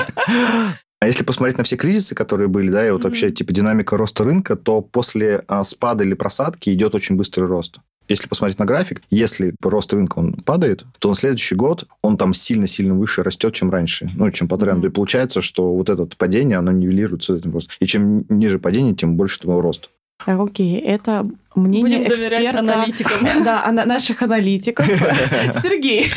[1.02, 3.04] А если посмотреть на все кризисы, которые были, да, и вот mm-hmm.
[3.06, 7.80] вообще типа динамика роста рынка, то после а, спада или просадки идет очень быстрый рост.
[8.08, 12.34] Если посмотреть на график, если рост рынка он падает, то на следующий год он там
[12.34, 14.88] сильно-сильно выше растет, чем раньше, ну, чем по тренду.
[14.88, 14.92] Mm-hmm.
[14.92, 17.76] И получается, что вот это падение, оно нивелируется этим ростом.
[17.80, 19.90] И чем ниже падение, тем больше того роста.
[20.26, 23.28] Окей, это мнение Будем эксперта, аналитикам.
[23.44, 24.86] Да, наших аналитиков.
[25.62, 26.08] Сергей.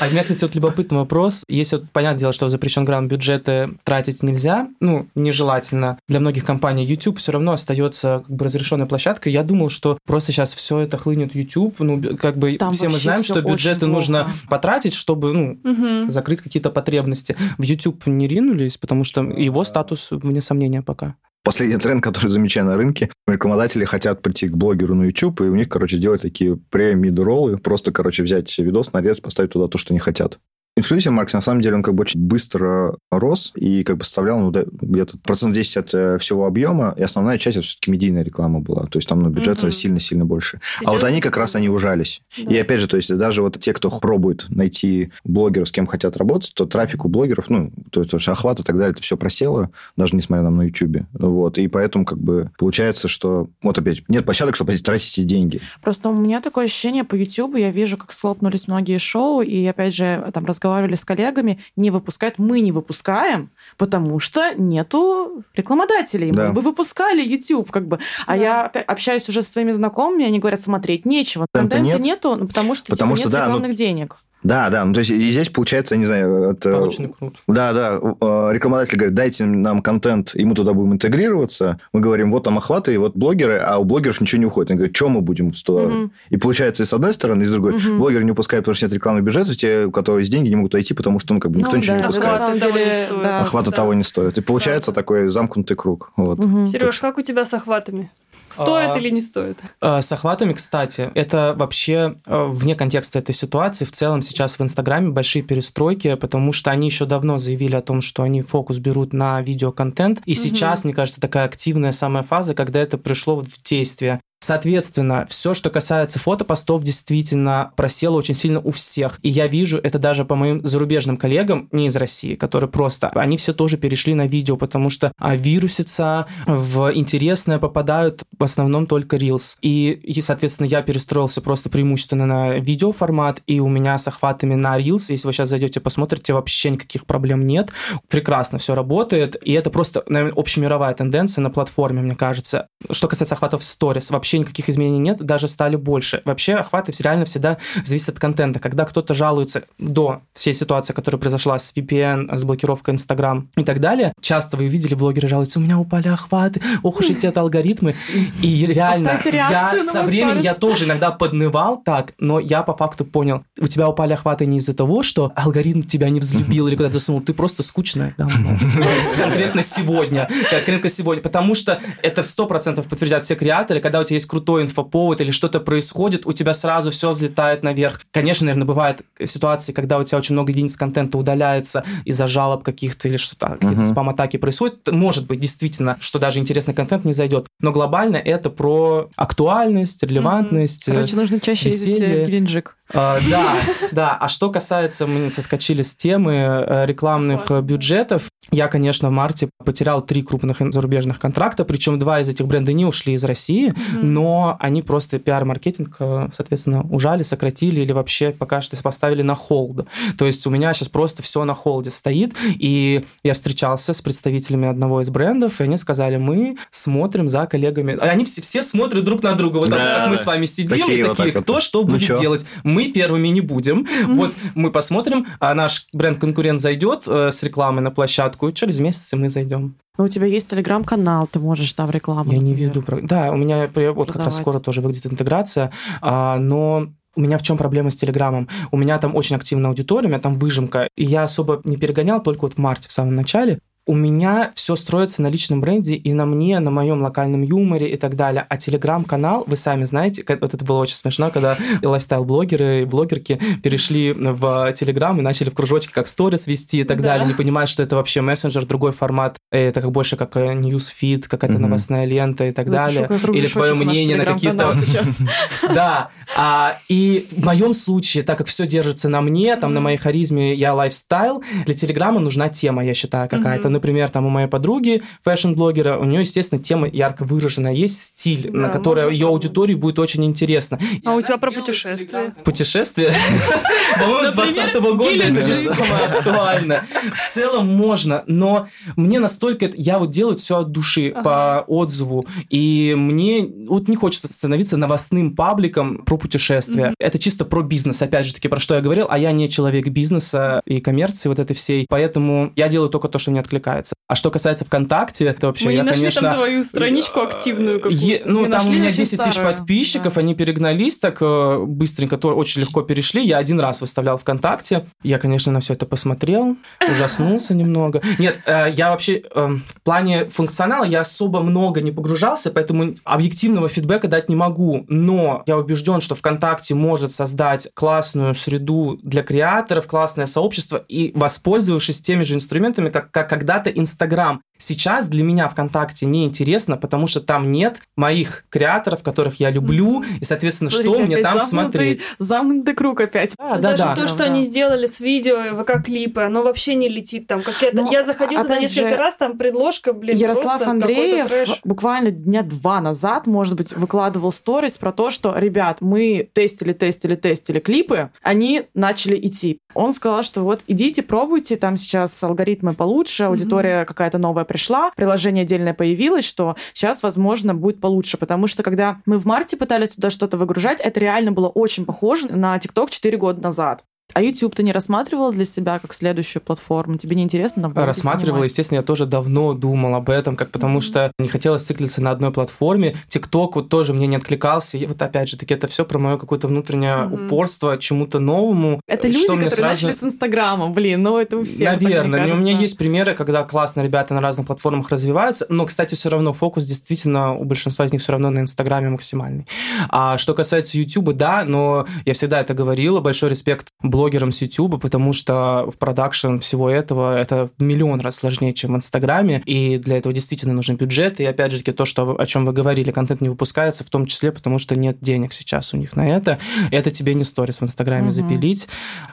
[0.00, 1.44] А у меня, кстати, вот любопытный вопрос.
[1.48, 5.98] Если вот понятное дело, что запрещен грант бюджета тратить нельзя, ну, нежелательно.
[6.08, 9.32] Для многих компаний YouTube все равно остается как бы разрешенной площадкой.
[9.32, 11.76] Я думал, что просто сейчас все это хлынет в YouTube.
[11.78, 16.10] Ну, как бы Там все мы знаем, что бюджеты нужно потратить, чтобы, ну, угу.
[16.10, 17.36] закрыть какие-то потребности.
[17.58, 21.14] В YouTube не ринулись, потому что его статус вне сомнения пока.
[21.44, 25.54] Последний тренд, который замечаю на рынке, рекламодатели хотят прийти к блогеру на YouTube, и у
[25.54, 29.92] них, короче, делать такие премид роллы, просто, короче, взять видос, нарезать, поставить туда то, что
[29.92, 30.38] они хотят.
[30.76, 34.40] Инфлюенсер маркетинг, на самом деле, он как бы очень быстро рос и как бы составлял
[34.40, 38.60] ну, где-то процент 10 от э, всего объема, и основная часть это все-таки медийная реклама
[38.60, 38.86] была.
[38.86, 39.70] То есть там ну, бюджет угу.
[39.70, 40.60] сильно-сильно больше.
[40.78, 40.88] Сейчас...
[40.88, 42.22] А вот они как раз, они ужались.
[42.36, 42.54] Да.
[42.54, 46.16] И опять же, то есть даже вот те, кто пробует найти блогеров, с кем хотят
[46.16, 49.70] работать, то трафик у блогеров, ну, то есть охват и так далее, это все просело,
[49.96, 51.04] даже несмотря на на YouTube.
[51.12, 51.58] Вот.
[51.58, 55.60] И поэтому как бы получается, что вот опять нет площадок, чтобы тратить эти деньги.
[55.82, 59.94] Просто у меня такое ощущение по YouTube, я вижу, как слопнулись многие шоу, и опять
[59.94, 66.30] же, там разговаривали с коллегами, не выпускают, мы не выпускаем, потому что нету рекламодателей.
[66.30, 66.48] Да.
[66.48, 67.98] Мы бы выпускали YouTube, как бы.
[68.26, 68.42] А да.
[68.42, 71.46] я общаюсь уже со своими знакомыми, они говорят, смотреть нечего.
[71.52, 72.00] Контента нет.
[72.00, 74.16] нету, ну, потому что потому типа, что, нет да, ну, рекламных ну, денег.
[74.44, 74.84] Да, да.
[74.84, 76.70] Ну, то есть и здесь получается, не знаю, это...
[76.70, 77.32] Порочный круг.
[77.48, 77.98] Да, да.
[78.20, 81.80] Э, рекламодатель говорит, дайте нам контент, и мы туда будем интегрироваться.
[81.94, 84.70] Мы говорим, вот там охваты, и вот блогеры, а у блогеров ничего не уходит.
[84.70, 85.84] Они говорят, что мы будем туда?
[85.84, 86.10] Угу.
[86.28, 87.72] И получается, и с одной стороны, и с другой.
[87.72, 87.98] Угу.
[87.98, 90.74] Блогеры не выпускают, потому что нет рекламного бюджета, те, у которых есть деньги, не могут
[90.74, 92.32] войти, потому что ну, как бы никто ну, ничего да, не выпускает.
[92.32, 93.76] На самом деле, да, Охвата да.
[93.76, 94.36] того не стоит.
[94.36, 94.94] И получается да.
[94.96, 96.12] такой замкнутый круг.
[96.16, 96.38] Вот.
[96.38, 96.66] Угу.
[96.66, 98.10] Сереж, как у тебя с охватами?
[98.48, 99.58] Стоит а, или не стоит?
[99.80, 103.84] А, с охватами, кстати, это вообще а, вне контекста этой ситуации.
[103.84, 108.00] В целом сейчас в Инстаграме большие перестройки, потому что они еще давно заявили о том,
[108.00, 110.20] что они фокус берут на видеоконтент.
[110.26, 110.40] И угу.
[110.40, 114.20] сейчас, мне кажется, такая активная самая фаза, когда это пришло в действие.
[114.44, 119.18] Соответственно, все, что касается фотопостов, действительно просело очень сильно у всех.
[119.22, 123.38] И я вижу это даже по моим зарубежным коллегам, не из России, которые просто, они
[123.38, 129.16] все тоже перешли на видео, потому что а, вирусица в интересное попадают в основном только
[129.16, 129.56] Reels.
[129.62, 134.78] И, и, соответственно, я перестроился просто преимущественно на видеоформат, и у меня с охватами на
[134.78, 137.70] Reels, если вы сейчас зайдете, посмотрите, вообще никаких проблем нет.
[138.10, 142.66] Прекрасно все работает, и это просто, наверное, общемировая тенденция на платформе, мне кажется.
[142.90, 146.22] Что касается охватов в Stories, вообще вообще никаких изменений нет, даже стали больше.
[146.24, 148.58] Вообще охваты реально всегда зависят от контента.
[148.58, 153.80] Когда кто-то жалуется до всей ситуации, которая произошла с VPN, с блокировкой Instagram и так
[153.80, 157.96] далее, часто вы видели, блогеры жалуются, у меня упали охваты, ох уж эти алгоритмы.
[158.42, 163.44] И реально, я со временем, я тоже иногда поднывал так, но я по факту понял,
[163.60, 167.20] у тебя упали охваты не из-за того, что алгоритм тебя не взлюбил или куда-то сунул,
[167.20, 168.14] ты просто скучная.
[169.16, 170.28] Конкретно сегодня.
[170.50, 171.22] Конкретно сегодня.
[171.22, 175.20] Потому что это в 100% подтвердят все креаторы, когда у тебя есть есть крутой инфоповод
[175.20, 178.00] или что-то происходит, у тебя сразу все взлетает наверх.
[178.10, 183.08] Конечно, наверное, бывают ситуации, когда у тебя очень много единиц контента удаляется из-за жалоб каких-то
[183.08, 183.90] или что-то, какие-то uh-huh.
[183.90, 184.88] спам-атаки происходят.
[184.90, 187.46] Может быть, действительно, что даже интересный контент не зайдет.
[187.60, 190.88] Но глобально это про актуальность, релевантность.
[190.88, 190.94] Uh-huh.
[190.94, 191.98] Короче, нужно чаще веселье.
[191.98, 192.76] ездить в Геленджик.
[192.92, 193.56] А, да,
[193.92, 194.16] да.
[194.20, 200.02] А что касается, мы соскочили с темы э, рекламных бюджетов, я, конечно, в марте потерял
[200.02, 204.02] три крупных зарубежных контракта, причем два из этих брендов не ушли из России, mm-hmm.
[204.02, 209.86] но они просто пиар-маркетинг, э, соответственно, ужали, сократили или вообще пока что поставили на холд.
[210.18, 214.68] То есть у меня сейчас просто все на холде стоит, и я встречался с представителями
[214.68, 217.96] одного из брендов, и они сказали, мы смотрим за коллегами.
[217.98, 219.58] Они все, все смотрят друг на друга.
[219.58, 221.62] Вот да, так, как мы с вами сидим, такие, и такие, вот кто вот.
[221.62, 222.44] что ну будет делать.
[222.62, 223.82] Мы первыми не будем.
[223.82, 224.16] Mm-hmm.
[224.16, 229.12] Вот мы посмотрим, а наш бренд-конкурент зайдет э, с рекламой на площадку, и через месяц
[229.14, 229.76] мы зайдем.
[229.96, 232.32] Но у тебя есть телеграм-канал, ты можешь там рекламу.
[232.32, 232.58] Я например.
[232.58, 232.84] не веду.
[233.02, 237.42] Да, у меня вот как раз скоро тоже выйдет интеграция, а, но у меня в
[237.42, 238.48] чем проблема с Телеграмом?
[238.72, 242.20] У меня там очень активная аудитория, у меня там выжимка, и я особо не перегонял,
[242.22, 246.12] только вот в марте, в самом начале у меня все строится на личном бренде и
[246.14, 248.46] на мне, на моем локальном юморе и так далее.
[248.48, 254.12] А телеграм-канал, вы сами знаете, вот это было очень смешно, когда лайфстайл-блогеры и блогерки перешли
[254.12, 257.10] в телеграм и начали в кружочке как сторис вести и так да.
[257.10, 261.58] далее, не понимают, что это вообще мессенджер, другой формат, это как больше как newsfeed, какая-то
[261.58, 261.60] mm-hmm.
[261.60, 263.38] новостная лента и так Запишу далее.
[263.38, 264.72] Или твое мнение на какие-то...
[265.74, 266.10] Да.
[266.36, 270.54] А, и в моем случае, так как все держится на мне, там на моей харизме
[270.54, 275.98] я лайфстайл, для телеграма нужна тема, я считаю, какая-то например, там у моей подруги, фэшн-блогера,
[275.98, 280.24] у нее, естественно, тема ярко выражена, есть стиль, да, на который ее аудитории будет очень
[280.24, 280.78] интересно.
[281.04, 282.34] А у тебя про путешествия?
[282.44, 283.12] Путешествия?
[284.00, 286.86] По-моему, с 20 года это же самое актуально.
[287.14, 289.70] В целом можно, но мне настолько...
[289.74, 295.34] Я вот делаю все от души, по отзыву, и мне вот не хочется становиться новостным
[295.34, 296.94] пабликом про путешествия.
[296.98, 299.88] Это чисто про бизнес, опять же таки, про что я говорил, а я не человек
[299.88, 303.94] бизнеса и коммерции вот этой всей, поэтому я делаю только то, что мне откликается привлекается.
[304.06, 306.22] А что касается ВКонтакте, это вообще Мы не я, нашли конечно...
[306.22, 309.56] там твою страничку активную Е- ну, Не там у меня очень 10 тысяч старую.
[309.56, 310.20] подписчиков, Да.
[310.20, 313.24] они перегнались так э, быстренько, то очень легко перешли.
[313.24, 314.86] Я один раз выставлял ВКонтакте.
[315.02, 316.56] Я, конечно, на все это посмотрел,
[316.90, 318.02] ужаснулся немного.
[318.18, 323.68] Нет, э, я вообще э, в плане функционала я особо много не погружался, поэтому объективного
[323.68, 324.84] фидбэка дать не могу.
[324.88, 332.02] Но я убежден, что ВКонтакте может создать классную среду для креаторов, классное сообщество и воспользовавшись
[332.02, 334.42] теми же инструментами, как, как когда-то Инстаграм.
[334.56, 340.04] Сейчас для меня ВКонтакте не интересно, потому что там нет моих креаторов, которых я люблю,
[340.20, 342.02] и, соответственно, что Смотрите, мне опять там замкнутый- смотреть?
[342.18, 343.34] Замкнутый круг опять.
[343.36, 343.94] Да, да, Даже да.
[343.96, 344.24] то, что Да.
[344.26, 347.42] они сделали с видео и ВК-клипы, оно вообще не летит там.
[347.42, 347.76] Как это...
[347.82, 351.30] Ну, Я заходила туда несколько же, раз, там предложка, блин, Ярослав просто Андреев
[351.64, 357.16] буквально дня два назад, может быть, выкладывал сторис про то, что, ребят, мы тестили, тестили,
[357.16, 359.58] тестили клипы, они начали идти.
[359.74, 365.42] Он сказал, что вот идите, пробуйте, там сейчас алгоритмы получше, аудитория какая-то новая пришла, приложение
[365.42, 370.10] отдельное появилось, что сейчас, возможно, будет получше, потому что когда мы в марте пытались туда
[370.10, 373.84] что-то выгружать, это реально было очень похоже на TikTok 4 года назад.
[374.14, 376.96] А YouTube ты не рассматривал для себя как следующую платформу?
[376.96, 378.50] Тебе не интересно там было Рассматривал, снимать?
[378.50, 382.30] естественно, я тоже давно думал об этом, как потому что не хотелось циклиться на одной
[382.30, 382.94] платформе.
[383.08, 384.78] ТикТок вот тоже мне не откликался.
[384.78, 387.26] И вот опять же таки это все про мое какое-то внутреннее Мгм.
[387.26, 388.80] упорство чему-то новому.
[388.86, 391.70] Это что люди, которые сразу- начали с Инстаграма, блин, ну это у всех.
[391.72, 395.66] так, Наверное, но у меня есть примеры, когда классно ребята на разных платформах развиваются, но,
[395.66, 399.44] кстати, все равно фокус действительно у большинства из них все равно на Инстаграме максимальный.
[399.88, 404.78] А что касается Ютуба, да, но я всегда это говорила, большой респект блогерам с Ютуба,
[404.78, 409.78] потому что в продакшн всего этого это в миллион раз сложнее, чем в Инстаграме, и
[409.78, 412.90] для этого действительно нужен бюджет, и опять же таки то, что, о чем вы говорили,
[412.90, 416.38] контент не выпускается, в том числе потому, что нет денег сейчас у них на это,
[416.70, 418.12] это тебе не сторис в Инстаграме Мгм.
[418.12, 418.68] запилить,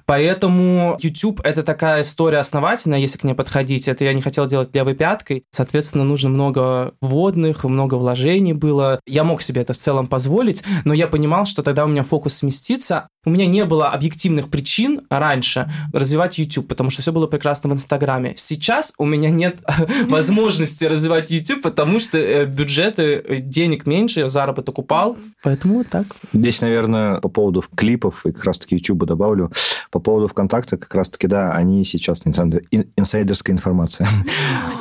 [0.06, 3.88] Поэтому YouTube— это такая история основательная, если к ней подходить.
[3.88, 5.44] Это я не хотел делать левой пяткой.
[5.52, 9.00] Соответственно, нужно много вводных, много вложений было.
[9.08, 12.36] Я мог себе это в целом позволить, но я понимал, что тогда у меня фокус
[12.36, 13.08] сместится.
[13.24, 17.74] У меня не было объективных причин раньше развивать YouTube, потому что все было прекрасно в
[17.74, 18.34] Инстаграме.
[18.36, 19.60] Сейчас у меня нет
[20.08, 25.18] возможности развивать YouTube, потому что э, бюджеты, э, денег меньше, я заработок упал.
[25.44, 26.08] Поэтому вот так.
[26.34, 29.52] Здесь, наверное, по поводу клипов и как раз-таки YouTube добавлю.
[29.92, 34.08] По поводу ВКонтакта, как раз-таки, да, они сейчас инсайдер- ин- инсайдерская информация.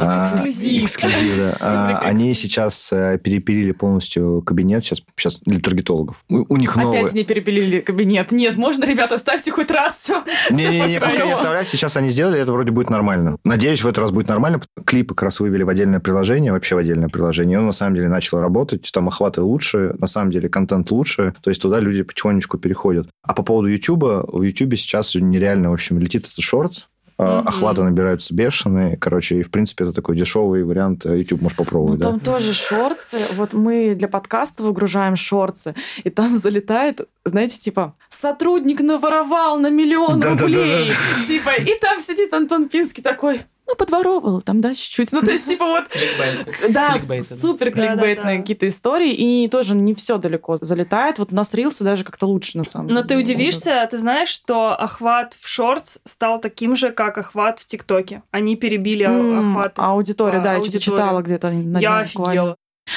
[0.02, 0.84] А, Эксклюзив.
[0.84, 1.56] Эксклюзив, да.
[1.60, 5.02] А, Они сейчас э, перепилили полностью кабинет, сейчас,
[5.44, 6.24] для таргетологов.
[6.30, 7.00] У у них новый...
[7.00, 8.29] Опять не перепилили кабинет.
[8.30, 10.24] Нет, можно, ребята, оставьте хоть раз все.
[10.50, 11.68] Не-не-не, пускай не оставлять.
[11.68, 13.36] Сейчас они сделали, это вроде будет нормально.
[13.44, 14.60] Надеюсь, в этот раз будет нормально.
[14.84, 17.58] Клипы как раз вывели в отдельное приложение, вообще в отдельное приложение.
[17.58, 18.90] Он на самом деле начал работать.
[18.92, 21.34] Там охваты лучше, на самом деле контент лучше.
[21.42, 23.08] То есть туда люди потихонечку переходят.
[23.22, 26.86] А по поводу YouTube, в YouTube сейчас нереально, в общем, летит этот шортс.
[27.22, 27.48] А, Мгм.
[27.48, 28.96] Охваты набираются бешеные.
[28.96, 31.04] Короче, и, в принципе, это такой дешевый вариант.
[31.04, 32.08] э, YouTube можешь Ну, попробовать, да.
[32.10, 33.18] там тоже шорты.
[33.36, 40.20] Вот мы для подкаста выгружаем шорты, и там залетает, знаете, типа, сотрудник наворовал на миллион
[40.20, 40.44] Да-да-да-да.
[40.46, 40.90] рублей.
[41.28, 45.12] Типа, и там сидит Антон Пинский такой, ну, подворовывал там, да, чуть-чуть.
[45.12, 45.84] Ну, то есть, типа, вот
[46.70, 51.18] Да, супер кликбейтные какие-то истории, и тоже не все далеко залетает.
[51.18, 53.08] Вот у нас рилсы даже как-то лучше, на самом Но деле.
[53.08, 58.22] ты удивишься, ты знаешь, что охват в шортс стал таким же, как охват в ТикТоке.
[58.30, 59.74] Они перебили а- охват.
[59.76, 62.56] Аудитория, по да, я что-то читала где-то Я офигела.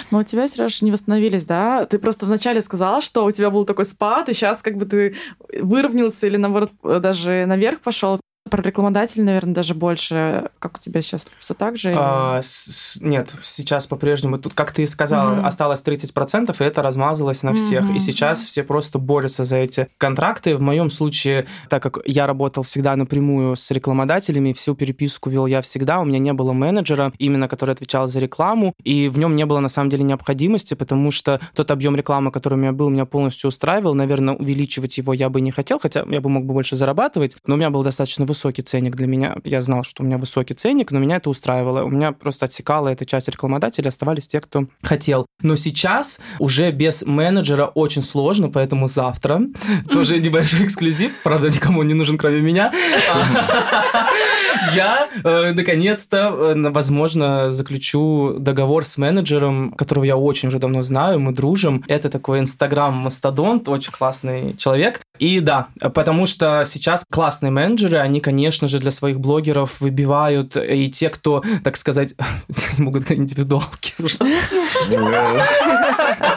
[0.10, 1.86] Но у тебя, Сереж, не восстановились, да?
[1.86, 5.16] Ты просто вначале сказала, что у тебя был такой спад, и сейчас как бы ты
[5.60, 8.20] выровнялся или, наоборот, даже наверх пошел.
[8.50, 10.50] Про рекламодателей, наверное, даже больше.
[10.60, 11.94] Как у тебя сейчас все так же?
[11.98, 14.38] А, с- нет, сейчас по-прежнему.
[14.38, 15.46] Тут, как ты и сказала, Мгм.
[15.46, 17.86] осталось 30%, и это размазалось на всех.
[17.86, 17.96] Мгм.
[17.96, 20.58] И сейчас все просто борются за эти контракты.
[20.58, 25.62] В моем случае, так как я работал всегда напрямую с рекламодателями, всю переписку вел я
[25.62, 29.46] всегда, у меня не было менеджера, именно который отвечал за рекламу, и в нем не
[29.46, 33.06] было на самом деле необходимости, потому что тот объем рекламы, который у меня был, меня
[33.06, 33.96] полностью устраивал.
[33.96, 37.56] Наверное, увеличивать его я бы не хотел, хотя я бы мог бы больше зарабатывать, но
[37.56, 39.36] у меня был достаточно высокий ценник для меня.
[39.44, 41.84] Я знал, что у меня высокий ценник, но меня это устраивало.
[41.84, 45.28] У меня просто отсекала эта часть рекламодателей, оставались те, кто хотел.
[45.42, 49.42] Но сейчас уже без менеджера очень сложно, поэтому завтра
[49.92, 52.74] тоже небольшой эксклюзив, правда, никому не нужен, кроме меня.
[54.76, 61.20] Я э, наконец-то, э, возможно, заключу договор с менеджером, которого я очень уже давно знаю,
[61.20, 61.84] мы дружим.
[61.88, 65.02] Это такой инстаграм-мастодонт, очень классный человек.
[65.20, 70.90] И да, потому что сейчас классные менеджеры, они, конечно же, для своих блогеров выбивают и
[70.90, 72.16] те, кто, так сказать,
[72.78, 73.94] могут индивидуалки.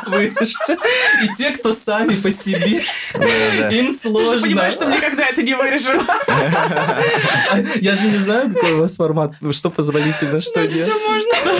[0.07, 0.77] Вырежьте.
[1.25, 2.83] И те, кто сами по себе,
[3.73, 4.38] им сложно.
[4.38, 6.01] Ты понимаешь, что никогда это не вырежу.
[7.81, 10.90] Я же не знаю, какой у вас формат, что позволительно, что нет.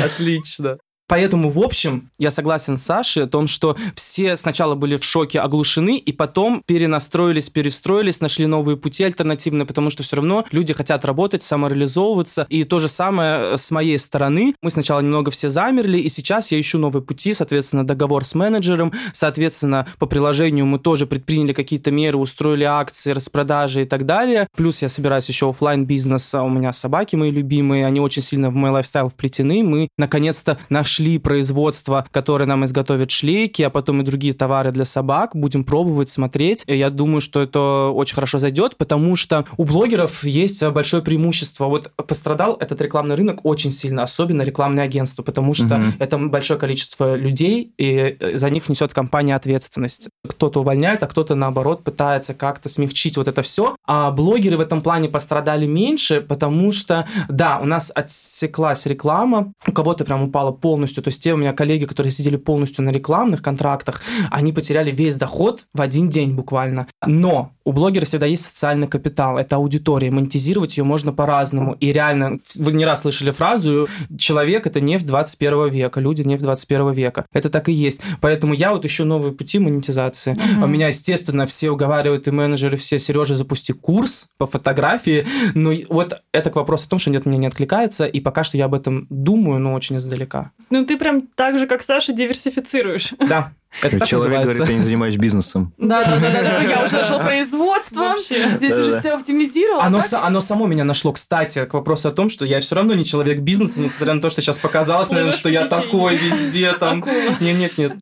[0.05, 0.79] Отлично.
[1.09, 5.41] Поэтому, в общем, я согласен с Сашей о том, что все сначала были в шоке,
[5.41, 11.05] оглушены, и потом перенастроились, перестроились, нашли новые пути альтернативные, потому что все равно люди хотят
[11.05, 12.47] работать, самореализовываться.
[12.49, 14.55] И то же самое с моей стороны.
[14.63, 18.93] Мы сначала немного все замерли, и сейчас я ищу новые пути, соответственно, договор с менеджером,
[19.13, 24.49] соответственно, по приложению мы тоже предприняли какие-то меры, устроили акции, распродажи и так далее.
[24.57, 28.55] Плюс я собираюсь еще офлайн бизнес у меня собаки мои любимые, они очень сильно в
[28.55, 29.63] мой лайфстайл вплетены.
[29.63, 34.85] Мы, наконец-то, нашли нашли производство, которое нам изготовит шлейки, а потом и другие товары для
[34.85, 35.31] собак.
[35.35, 36.65] Будем пробовать, смотреть.
[36.67, 41.67] Я думаю, что это очень хорошо зайдет, потому что у блогеров есть большое преимущество.
[41.67, 45.85] Вот пострадал этот рекламный рынок очень сильно, особенно рекламные агентства, потому что угу.
[45.99, 50.09] это большое количество людей, и за них несет компания ответственность.
[50.27, 53.77] Кто-то увольняет, а кто-то, наоборот, пытается как-то смягчить вот это все.
[53.87, 59.73] А блогеры в этом плане пострадали меньше, потому что, да, у нас отсеклась реклама, у
[59.73, 61.03] кого-то прям упала полностью полностью.
[61.03, 65.17] То есть те у меня коллеги, которые сидели полностью на рекламных контрактах, они потеряли весь
[65.17, 66.87] доход в один день буквально.
[67.05, 71.77] Но у блогера всегда есть социальный капитал, это аудитория, монетизировать ее можно по-разному.
[71.81, 76.93] И реально, вы не раз слышали фразу «человек– это нефть 21 века», люди– нефть 21
[76.93, 77.27] века.
[77.33, 78.01] Это так и есть.
[78.21, 80.35] Поэтому я вот ищу новые пути монетизации.
[80.35, 80.63] Mm-hmm.
[80.63, 85.27] У меня, естественно, все уговаривают, и менеджеры все, Сережа, запусти курс по фотографии.
[85.55, 88.57] Но вот это к вопросу о том, что нет, мне не откликается, и пока что
[88.57, 90.53] я об этом думаю, но очень издалека.
[90.71, 93.13] Ну, ты прям так же, как Саша, диверсифицируешь.
[93.29, 93.53] Да.
[93.83, 94.59] Это Человек называется.
[94.59, 95.73] говорит, я не занимаюсь бизнесом.
[95.77, 96.63] Да, да, да, да.
[96.63, 98.15] Я уже нашел производство.
[98.19, 99.81] Здесь уже все оптимизировал.
[99.81, 103.05] Оно, оно само меня нашло, кстати, к вопросу о том, что я все равно не
[103.05, 107.05] человек бизнеса, несмотря на то, что сейчас показалось, наверное, что я такой везде там.
[107.41, 107.93] Нет, нет, нет.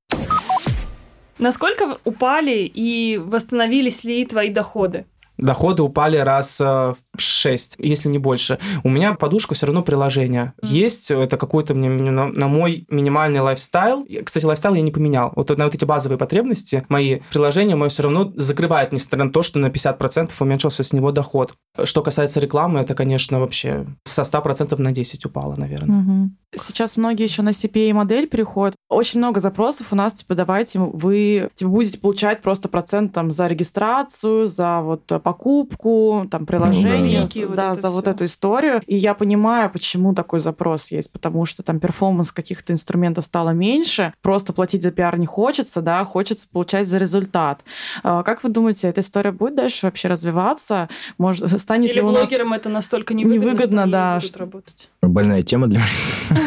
[1.38, 5.06] Насколько упали и восстановились ли твои доходы?
[5.38, 8.58] Доходы упали раз э, в 6, если не больше.
[8.82, 10.52] У меня подушка все равно приложение.
[10.62, 14.06] Есть, это какой-то мне на, на мой минимальный лайфстайл.
[14.24, 15.32] Кстати, лайфстайл я не поменял.
[15.34, 19.42] Вот на вот эти базовые потребности мои приложения мое все равно закрывает, несмотря на то,
[19.42, 21.54] что на 50% уменьшился с него доход.
[21.82, 26.00] Что касается рекламы, это, конечно, вообще со 100% на 10 упало, наверное.
[26.00, 26.30] Угу.
[26.56, 28.76] Сейчас многие еще на CPA-модель переходят.
[28.88, 33.48] Очень много запросов у нас, типа, давайте вы типа, будете получать просто процент там за
[33.48, 37.90] регистрацию, за вот покупку, там, приложение, ну, да, вот да за все.
[37.90, 38.82] вот эту историю.
[38.86, 44.12] И я понимаю, почему такой запрос есть, потому что там performance каких-то инструментов стало меньше,
[44.20, 47.64] просто платить за пиар не хочется, да, хочется получать за результат.
[48.02, 50.90] А, как вы думаете, эта история будет дальше вообще развиваться?
[51.16, 52.28] Может, станет Или ли у нас...
[52.28, 54.40] блогерам это настолько невыгодно, невыгодно да, что...
[54.40, 54.90] работать?
[55.00, 56.42] Больная тема для меня.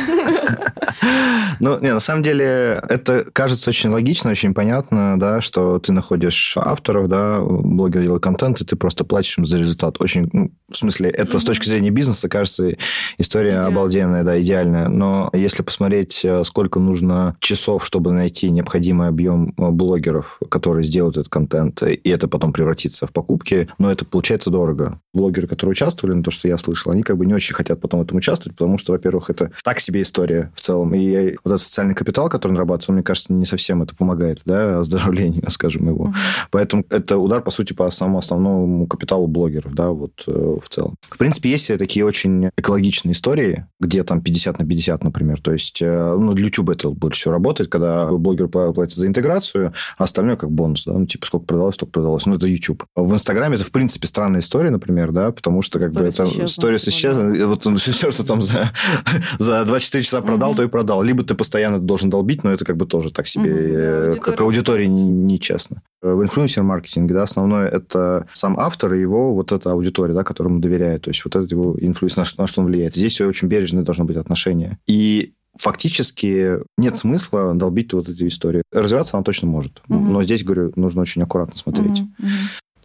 [1.60, 6.56] Ну, не, на самом деле, это кажется очень логично, очень понятно, да, что ты находишь
[6.58, 10.00] авторов, да, блогер делает контент, и ты просто платишь им за результат.
[10.00, 12.76] Очень, ну, в смысле, это с точки зрения бизнеса, кажется,
[13.18, 13.68] история Идеально.
[13.68, 14.88] обалденная, да, идеальная.
[14.88, 21.18] Но если посмотреть, э, сколько нужно часов, чтобы найти необходимый объем э, блогеров, которые сделают
[21.18, 25.00] этот контент, и это потом превратится в покупки, но это получается дорого.
[25.14, 28.02] Блогеры, которые участвовали, на то, что я слышал, они как бы не очень хотят потом
[28.02, 30.94] в этом участвовать, потому что, во-первых, это так себе история в целом.
[30.94, 35.50] И вот этот социальный капитал, который нарабатывается, мне кажется, не совсем это помогает, да, оздоровлению,
[35.50, 36.08] скажем, его.
[36.08, 36.48] Uh-huh.
[36.52, 38.57] Поэтому это удар, по сути, по самому основному
[38.90, 40.96] капиталу блогеров, да, вот э, в целом.
[41.02, 45.42] В принципе, есть такие очень экологичные истории, где там 50 на 50, например.
[45.42, 49.74] То есть, э, ну, для YouTube это больше всего работает, когда блогер платит за интеграцию,
[49.98, 52.26] а остальное как бонус, да, ну, типа, сколько продалось, столько продалось.
[52.26, 52.86] Ну, это YouTube.
[52.96, 56.48] В Инстаграме это, в принципе, странная история, например, да, потому что, как Stories бы, это...
[56.48, 57.32] Сторис исчезла.
[57.32, 57.48] Да.
[57.48, 58.72] Вот он все, что там за,
[59.40, 60.58] за 24 часа продал, uh-huh.
[60.58, 61.02] то и продал.
[61.02, 64.42] Либо ты постоянно должен долбить, но это как бы тоже так себе, mm-hmm, да, как
[64.42, 65.82] аудитории нечестно.
[66.02, 71.04] В инфлюенсер-маркетинге, да, основное это сам автор и его вот эта аудитория, да, которому доверяет.
[71.04, 72.96] То есть вот этот его influence, на, на что он влияет.
[72.96, 74.78] Здесь все очень бережное должно быть отношение.
[74.86, 78.64] И фактически нет смысла долбить вот эту историю.
[78.72, 79.82] Развиваться она точно может.
[79.90, 79.98] Угу.
[79.98, 82.02] Но здесь, говорю, нужно очень аккуратно смотреть.
[82.02, 82.28] Угу.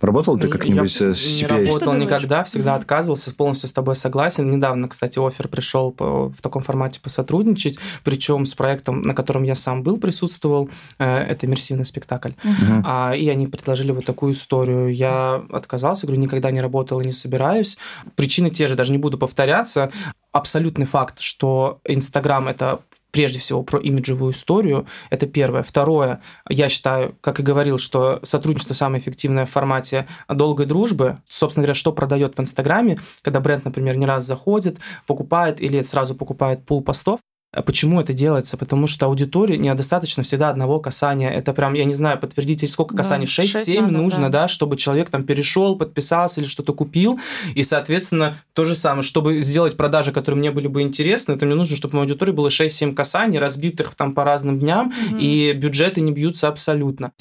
[0.02, 1.60] Работал ты как-нибудь я с CPA?
[1.60, 4.50] Не работал никогда, всегда отказывался, полностью с тобой согласен.
[4.50, 9.54] Недавно, кстати, офер пришел по, в таком формате посотрудничать, причем с проектом, на котором я
[9.54, 10.68] сам был, присутствовал.
[10.98, 12.32] Э, это иммерсивный спектакль.
[12.42, 12.82] Uh-huh.
[12.84, 14.92] А, и они предложили вот такую историю.
[14.92, 17.78] Я отказался, говорю, никогда не работал и не собираюсь.
[18.16, 19.90] Причины те же, даже не буду повторяться.
[20.32, 22.80] Абсолютный факт, что Инстаграм– это
[23.12, 24.86] прежде всего про имиджевую историю.
[25.10, 25.62] Это первое.
[25.62, 31.18] Второе, я считаю, как и говорил, что сотрудничество самое эффективное в формате долгой дружбы.
[31.28, 36.14] Собственно говоря, что продает в Инстаграме, когда бренд, например, не раз заходит, покупает или сразу
[36.14, 37.20] покупает пул постов,
[37.60, 38.56] почему это делается?
[38.56, 41.30] Потому что аудитории недостаточно всегда одного касания.
[41.30, 43.26] Это прям, я не знаю, подтвердите, сколько касаний?
[43.26, 44.42] Да, 6-7 нужно, да.
[44.42, 47.20] да, чтобы человек там перешел, подписался или что-то купил.
[47.54, 51.54] И, соответственно, то же самое, чтобы сделать продажи, которые мне были бы интересны, это мне
[51.54, 55.20] нужно, чтобы в моей аудитории было 6-7 касаний, разбитых там по разным дням, mm-hmm.
[55.20, 57.12] и бюджеты не бьются абсолютно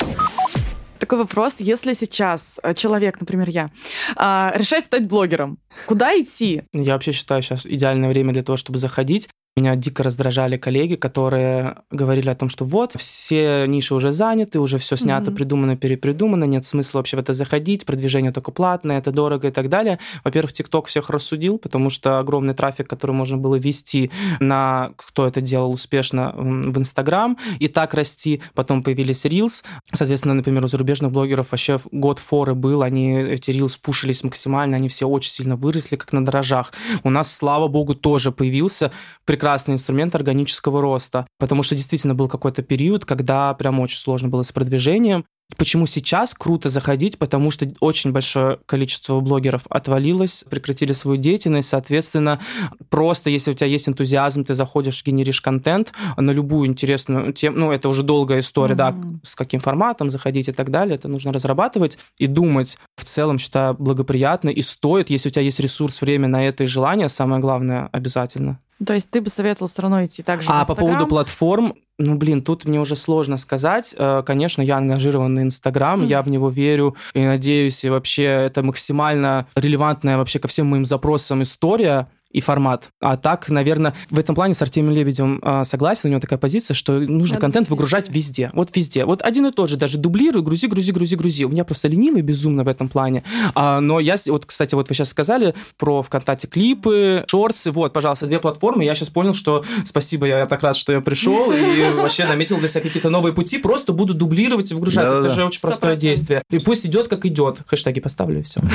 [1.12, 1.56] такой вопрос.
[1.60, 3.70] Если сейчас э, человек, например, я,
[4.16, 6.64] а, решает стать блогером, куда идти?
[6.72, 9.28] Я вообще считаю сейчас идеальное время для того, чтобы заходить
[9.58, 14.78] меня дико раздражали коллеги, которые говорили о том, что вот, все ниши уже заняты, уже
[14.78, 15.36] все снято, mm-hmm.
[15.36, 19.68] придумано, перепридумано, нет смысла вообще в это заходить, продвижение только платное, это дорого и так
[19.68, 20.00] далее.
[20.24, 25.42] Во-первых, ТикТок всех рассудил, потому что огромный трафик, который можно было вести на, кто это
[25.42, 28.42] делал успешно в Инстаграм, и так расти.
[28.56, 29.66] Потом появились Reels.
[29.92, 34.88] Соответственно, например, у зарубежных блогеров вообще год форы был, они, эти Reels пушились максимально, они
[34.88, 36.72] все очень сильно выросли, как на дрожжах.
[37.04, 38.94] У нас, слава богу, тоже появился
[39.26, 39.41] прекрасный
[39.74, 44.52] инструмент органического роста, потому что действительно был какой-то период, когда прям очень сложно было с
[44.52, 45.26] продвижением.
[45.58, 47.18] Почему сейчас круто заходить?
[47.18, 51.70] Потому что очень большое количество блогеров отвалилось, прекратили свою деятельность.
[51.70, 52.40] Соответственно,
[52.90, 57.58] просто если у тебя есть энтузиазм, ты заходишь, генеришь контент на любую интересную тему.
[57.58, 59.02] Ну, это уже долгая история, mm-hmm.
[59.02, 60.96] да, с каким форматом заходить и так далее.
[60.96, 62.78] Это нужно разрабатывать и думать.
[62.96, 66.68] В целом, считаю, благоприятно и стоит, если у тебя есть ресурс, время на это и
[66.68, 68.60] желание, самое главное, обязательно.
[68.86, 72.42] То есть ты бы советовал все равно идти также А по поводу платформ, ну, блин,
[72.42, 73.94] тут мне уже сложно сказать.
[73.98, 76.08] Э, конечно, я ангажирован на Инстаграм, mm-hmm.
[76.08, 80.86] я в него верю и надеюсь, и вообще это максимально релевантная вообще ко всем моим
[80.86, 82.92] запросам история и формат.
[83.00, 86.74] А так, наверное, в этом плане с Артемием Лебедем э, согласен, у него такая позиция,
[86.74, 88.52] что нужно Надо контент выгружать везде.
[88.54, 89.06] Вот везде.
[89.06, 91.44] Вот один и тот же, даже дублирую, грузи, грузи, грузи, грузи.
[91.46, 93.24] У меня просто ленивый безумно в этом плане.
[93.56, 97.72] А, но я, вот, кстати, вот вы сейчас сказали про ВКонтакте клипы, шорты.
[97.72, 98.86] Вот, пожалуйста, две платформы.
[98.86, 102.68] Я сейчас понял, что спасибо, я так рад, что я пришел и вообще наметил для
[102.68, 103.58] себя какие-то новые пути.
[103.58, 105.06] Просто буду дублировать и выгружать.
[105.06, 106.44] Это же очень простое действие.
[106.50, 107.60] И пусть идет как идет.
[107.66, 108.62] Хэштеги поставлю и все.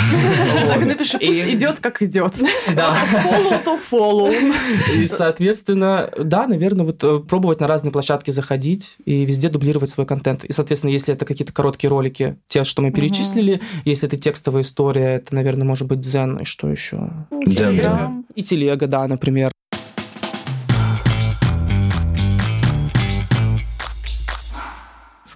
[0.66, 2.34] Так напиши, пусть идет как идет.
[2.74, 2.96] Да
[3.50, 4.96] follow to follow.
[4.96, 10.06] И, соответственно, да, наверное, вот э, пробовать на разные площадки заходить и везде дублировать свой
[10.06, 10.44] контент.
[10.44, 13.64] И, соответственно, если это какие-то короткие ролики, те, что мы перечислили, угу.
[13.84, 17.10] если это текстовая история, это, наверное, может быть Дзен и что еще?
[17.44, 18.12] Телега.
[18.34, 19.50] И телега, да, например.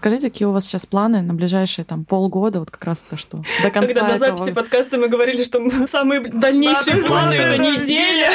[0.01, 3.45] Скажите, какие у вас сейчас планы на ближайшие там полгода, вот как раз то, что
[3.63, 4.09] до конца Когда этого...
[4.09, 8.31] на записи подкаста мы говорили, что самые дальнейшие планы— это неделя.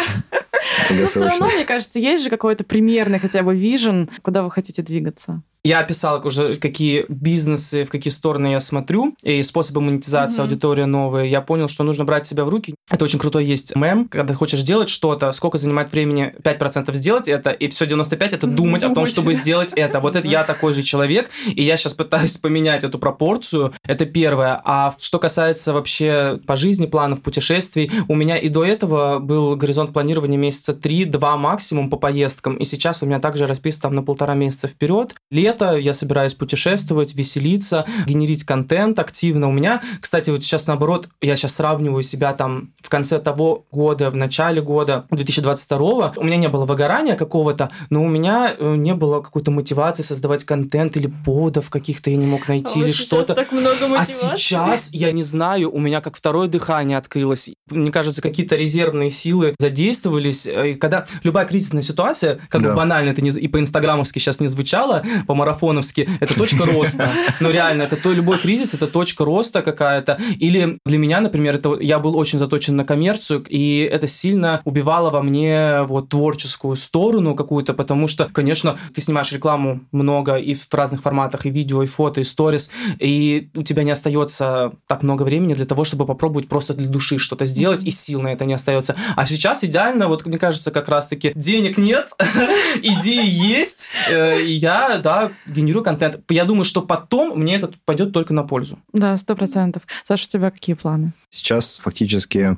[0.92, 4.84] Но все равно, мне кажется, есть же какой-то примерный хотя бы вижен, куда вы хотите
[4.84, 5.42] двигаться.
[5.66, 10.42] Я описал уже, какие бизнесы, в какие стороны я смотрю, и способы монетизации, mm-hmm.
[10.44, 11.32] аудитория новые.
[11.32, 12.76] Я понял, что нужно брать себя в руки.
[12.92, 17.50] Это очень крутой есть мем, когда хочешь делать что-то, сколько занимает времени 5% сделать это,
[17.50, 20.00] и все 95% это думать о том, чтобы сделать это.
[20.02, 23.74] Вот это я такой же человек, и я сейчас пытаюсь поменять эту пропорцию.
[23.84, 24.62] Это первое.
[24.64, 29.94] А что касается вообще по жизни, планов, путешествий, у меня и до этого был горизонт
[29.94, 34.36] планирования месяца 3-2 максимум по поездкам, и сейчас у меня также расписан там на полтора
[34.36, 35.16] месяца вперед.
[35.32, 39.48] Лет лето, я собираюсь путешествовать, веселиться, генерить контент активно.
[39.48, 44.10] У меня, кстати, вот сейчас наоборот, я сейчас сравниваю себя там в конце того года,
[44.10, 48.94] в начале года 2022, у меня не было выгорания какого-то, но у меня э, не
[48.94, 51.12] было какой-то мотивации создавать контент или
[51.46, 53.36] поводов каких-то я не мог найти а или что-то.
[53.36, 54.34] так много а мотивации.
[54.34, 57.52] А сейчас, я не знаю, у меня как второе дыхание открылось.
[57.70, 60.48] Мне кажется, какие-то резервные силы задействовались.
[60.48, 62.70] И когда любая кризисная ситуация, как да.
[62.70, 67.12] бы банально это не, и по-инстаграмовски сейчас не звучало, по марафоновски, это точка роста.
[67.40, 70.20] Но реально, это то, любой кризис, это точка роста какая-то.
[70.40, 75.12] Или для меня, например, это я был очень заточен на коммерцию, и это сильно убивало
[75.12, 80.74] во мне вот творческую сторону какую-то, потому что, конечно, ты снимаешь рекламу много и в
[80.74, 82.70] разных форматах, и видео, и фото, и сторис,
[83.00, 87.18] и у тебя не остается так много времени для того, чтобы попробовать просто для души
[87.18, 88.96] что-то сделать, и сил на это не остается.
[89.16, 92.10] А сейчас идеально, вот мне кажется, как раз-таки денег нет,
[92.82, 96.20] идеи есть, э, и я, да, генерирую контент.
[96.30, 98.78] Я думаю, что потом мне это пойдет только на пользу.
[98.94, 99.84] Да, сто процентов.
[100.04, 101.14] Саша, у тебя какие планы?
[101.36, 102.58] Сейчас фактически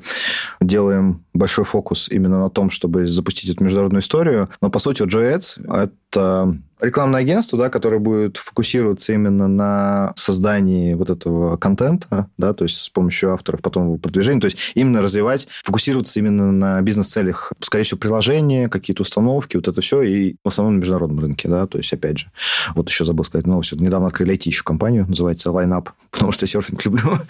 [0.62, 4.50] делаем большой фокус именно на том, чтобы запустить эту международную историю.
[4.62, 11.10] Но, по сути, JEDS— это рекламное агентство, да, которое будет фокусироваться именно на создании вот
[11.10, 15.48] этого контента, да, то есть с помощью авторов, потом его продвижения, то есть именно развивать,
[15.64, 20.76] фокусироваться именно на бизнес-целях, скорее всего, приложения, какие-то установки, вот это все, и в основном
[20.76, 22.32] на международном рынке, да, то есть, опять же,
[22.76, 26.86] вот еще забыл сказать новость, недавно открыли IT еще компанию, называется Lineup, потому что серфинг
[26.86, 27.18] люблю.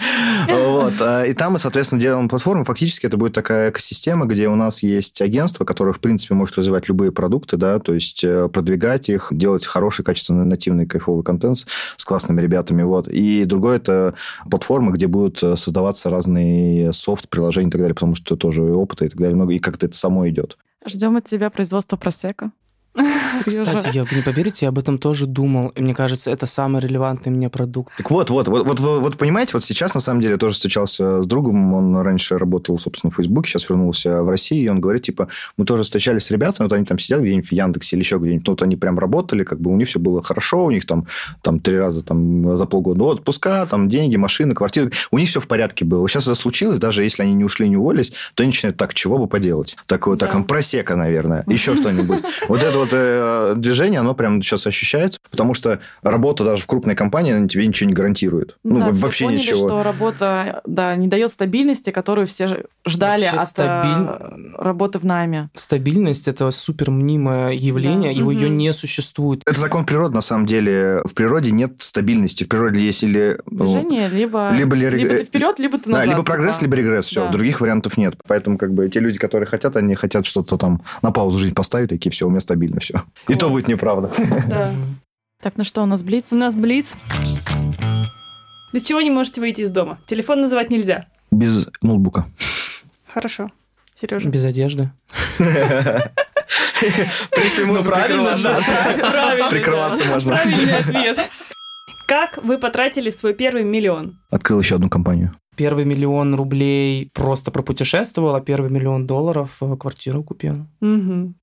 [0.47, 0.93] Вот.
[1.01, 4.83] А, и там мы, соответственно, делаем платформу, фактически это будет такая экосистема, где у нас
[4.83, 9.27] есть агентство, которое, в принципе, может развивать любые продукты, да, то есть э, продвигать их,
[9.31, 11.65] делать хороший, качественный, нативный, кайфовый контент
[11.95, 12.83] с классными ребятами.
[12.83, 13.07] Вот.
[13.07, 14.15] И другое– это
[14.49, 19.05] платформа, где будут э, создаваться разные софт, приложения и так далее, потому что тоже опыта
[19.05, 20.57] и так далее много, и как-то это само идет.
[20.85, 22.51] Ждем от тебя производства просека.
[23.45, 25.69] Кстати, я, не поверите, я об этом тоже думал.
[25.69, 27.93] И мне кажется, это самый релевантный мне продукт.
[27.97, 31.21] Так вот, вот, вот, вот, вот, понимаете, вот сейчас, на самом деле, я тоже встречался
[31.21, 35.03] с другом, он раньше работал, собственно, в Фейсбуке, сейчас вернулся в Россию, и он говорит,
[35.03, 35.27] типа,
[35.57, 38.47] мы тоже встречались с ребятами, вот они там сидят где-нибудь в Яндексе или еще где-нибудь,
[38.47, 41.07] вот они прям работали, как бы у них все было хорошо, у них там,
[41.41, 45.47] там три раза там за полгода отпуска, там деньги, машины, квартиры, у них все в
[45.47, 46.07] порядке было.
[46.07, 49.17] Сейчас это случилось, даже если они не ушли, не уволились, то они начинают так, чего
[49.17, 49.75] бы поделать?
[49.85, 50.27] Так вот, да.
[50.27, 52.23] так, просека, наверное, еще что-нибудь.
[52.47, 56.67] Вот это вот вот э, движение, оно прям сейчас ощущается, потому что работа даже в
[56.67, 58.57] крупной компании, она тебе ничего не гарантирует.
[58.63, 59.67] Ну, да, вообще поняли, ничего.
[59.67, 64.07] что работа, да, не дает стабильности, которую все ждали вообще от стабиль...
[64.07, 65.49] Э, работы в найме.
[65.53, 68.19] Стабильность– это супер мнимое явление, да.
[68.19, 68.39] его угу.
[68.39, 69.41] ее не существует.
[69.45, 71.01] Это закон природы, на самом деле.
[71.05, 72.43] В природе нет стабильности.
[72.43, 73.39] В природе есть или...
[73.49, 76.05] Ну, Движение, либо, либо, либо ты вперед, либо ты назад.
[76.05, 77.07] Да, либо прогресс, либо регресс.
[77.07, 77.31] Все, да.
[77.31, 78.15] других вариантов нет.
[78.27, 81.89] Поэтому как бы те люди, которые хотят, они хотят что-то там на паузу жизнь поставить,
[81.89, 82.93] такие, все, у меня стабильно все.
[82.93, 83.05] Класс.
[83.27, 84.09] И то будет неправда.
[84.47, 84.71] Да.
[85.41, 86.33] Так, ну что, у нас Блиц?
[86.33, 86.95] У нас Блиц.
[88.73, 89.99] Без чего не можете выйти из дома?
[90.07, 91.05] Телефон называть нельзя.
[91.31, 92.25] Без ноутбука.
[93.07, 93.51] Хорошо.
[93.93, 94.29] Сережа.
[94.29, 94.91] Без одежды.
[95.37, 99.49] В принципе, можно ну, прикрываться.
[99.49, 100.35] Прикрываться можно.
[100.35, 101.29] Правильный ответ.
[102.07, 104.19] Как вы потратили свой первый миллион?
[104.29, 105.33] Открыл еще одну компанию.
[105.55, 110.67] Первый миллион рублей просто пропутешествовал, а первый миллион долларов э, квартиру купил.
[110.79, 111.33] Угу.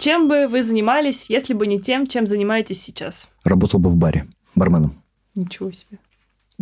[0.00, 3.28] Чем бы вы занимались, если бы не тем, чем занимаетесь сейчас?
[3.44, 4.24] Работал бы в баре,
[4.54, 4.94] барменом.
[5.34, 5.98] Ничего себе.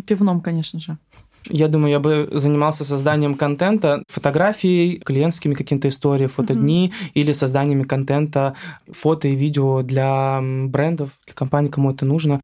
[0.07, 0.99] Пивном, конечно же.
[1.45, 7.11] Я думаю, я бы занимался созданием контента, фотографией, клиентскими какими-то историями, фотодни mm-hmm.
[7.14, 8.57] или созданиями контента,
[8.91, 12.41] фото и видео для брендов, для компаний, кому это нужно.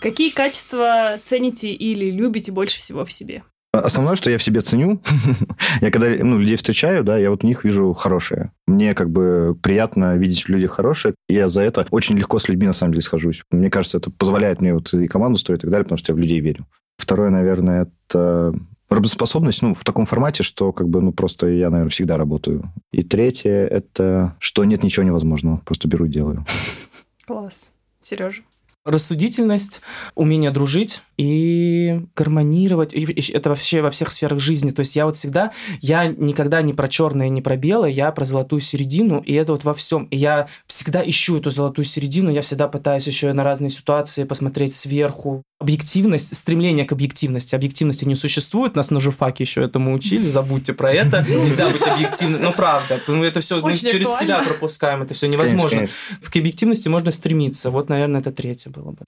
[0.00, 3.42] Какие качества цените или любите больше всего в себе?
[3.72, 5.00] Основное, что я в себе ценю,
[5.82, 8.52] я когда ну, людей встречаю, да, я вот в них вижу хорошее.
[8.66, 11.14] Мне как бы приятно видеть в людях хорошее.
[11.28, 13.42] Я за это очень легко с людьми на самом деле схожусь.
[13.50, 16.16] Мне кажется, это позволяет мне вот и команду строить и так далее, потому что я
[16.16, 16.66] в людей верю.
[16.96, 18.54] Второе, наверное, это
[18.88, 22.72] работоспособность, ну, в таком формате, что как бы, ну, просто я, наверное, всегда работаю.
[22.90, 25.58] И третье, это что нет ничего невозможного.
[25.58, 26.44] Просто беру и делаю.
[27.26, 27.70] Класс.
[28.00, 28.42] Сережа?
[28.88, 29.82] рассудительность,
[30.14, 32.94] умение дружить и гармонировать.
[32.94, 34.70] И это вообще во всех сферах жизни.
[34.70, 38.24] То есть я вот всегда, я никогда не про черное, не про белое, я про
[38.24, 40.04] золотую середину, и это вот во всем.
[40.04, 44.74] И я всегда ищу эту золотую середину, я всегда пытаюсь еще на разные ситуации посмотреть
[44.74, 45.42] сверху.
[45.58, 47.56] Объективность, стремление к объективности.
[47.56, 51.26] Объективности не существует, нас на журфаке еще этому учили, забудьте про это.
[51.28, 52.42] Нельзя быть объективным.
[52.42, 55.78] Ну, правда, мы это все мы через себя пропускаем, это все невозможно.
[55.78, 56.30] Конечно, конечно.
[56.30, 57.70] К объективности можно стремиться.
[57.70, 59.04] Вот, наверное, это третье было бы.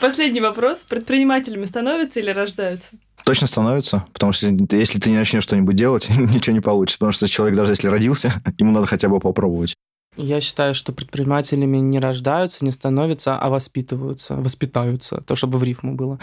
[0.00, 0.82] Последний вопрос.
[0.82, 2.96] Предпринимателями становятся или рождаются?
[3.24, 7.28] Точно становятся, потому что если ты не начнешь что-нибудь делать, ничего не получится, потому что
[7.28, 9.74] человек даже если родился, ему надо хотя бы попробовать.
[10.16, 15.94] Я считаю, что предпринимателями не рождаются, не становятся, а воспитываются, воспитаются, то, чтобы в рифму
[15.94, 16.18] было.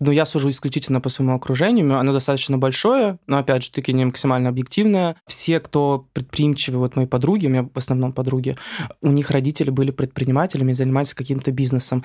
[0.00, 4.06] Но я сужу исключительно по своему окружению, оно достаточно большое, но, опять же, таки не
[4.06, 5.16] максимально объективное.
[5.26, 8.56] Все, кто предприимчивы, вот мои подруги, у меня в основном подруги,
[9.02, 12.02] у них родители были предпринимателями и занимались каким-то бизнесом.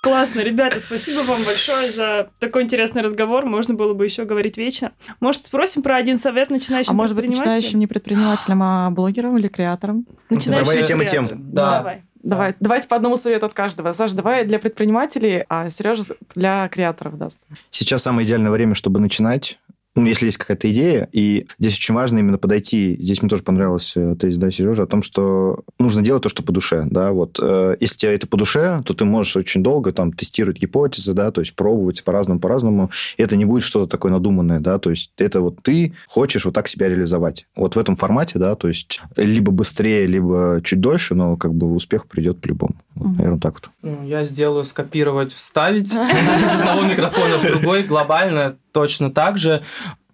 [0.00, 3.44] Классно, ребята, спасибо вам большое за такой интересный разговор.
[3.44, 4.92] Можно было бы еще говорить вечно.
[5.20, 9.48] Может, спросим про один совет начинающим А может быть, начинающим не предпринимателям, а блогерам или
[9.48, 10.06] креаторам?
[10.30, 11.28] Начинающим давай тем и тем.
[11.52, 11.78] Да.
[11.78, 12.02] Давай.
[12.22, 13.92] Давай, давайте по одному совету от каждого.
[13.92, 16.02] Саша, давай для предпринимателей, а Сережа
[16.34, 17.42] для креаторов даст.
[17.70, 19.58] Сейчас самое идеальное время, чтобы начинать
[20.00, 23.94] ну, если есть какая-то идея, и здесь очень важно именно подойти, здесь мне тоже понравилось
[23.96, 27.38] э, тезис, да, Сережа, о том, что нужно делать то, что по душе, да, вот,
[27.42, 31.30] э, если тебе это по душе, то ты можешь очень долго там тестировать гипотезы, да,
[31.30, 35.12] то есть пробовать по-разному, по-разному, и это не будет что-то такое надуманное, да, то есть
[35.18, 37.46] это вот ты хочешь вот так себя реализовать.
[37.56, 41.72] Вот в этом формате, да, то есть либо быстрее, либо чуть дольше, но как бы
[41.72, 42.76] успех придет по-любому.
[42.94, 43.70] Вот, наверное, так вот.
[43.82, 49.62] Ну, я сделаю скопировать, вставить из одного микрофона в другой глобально точно так же.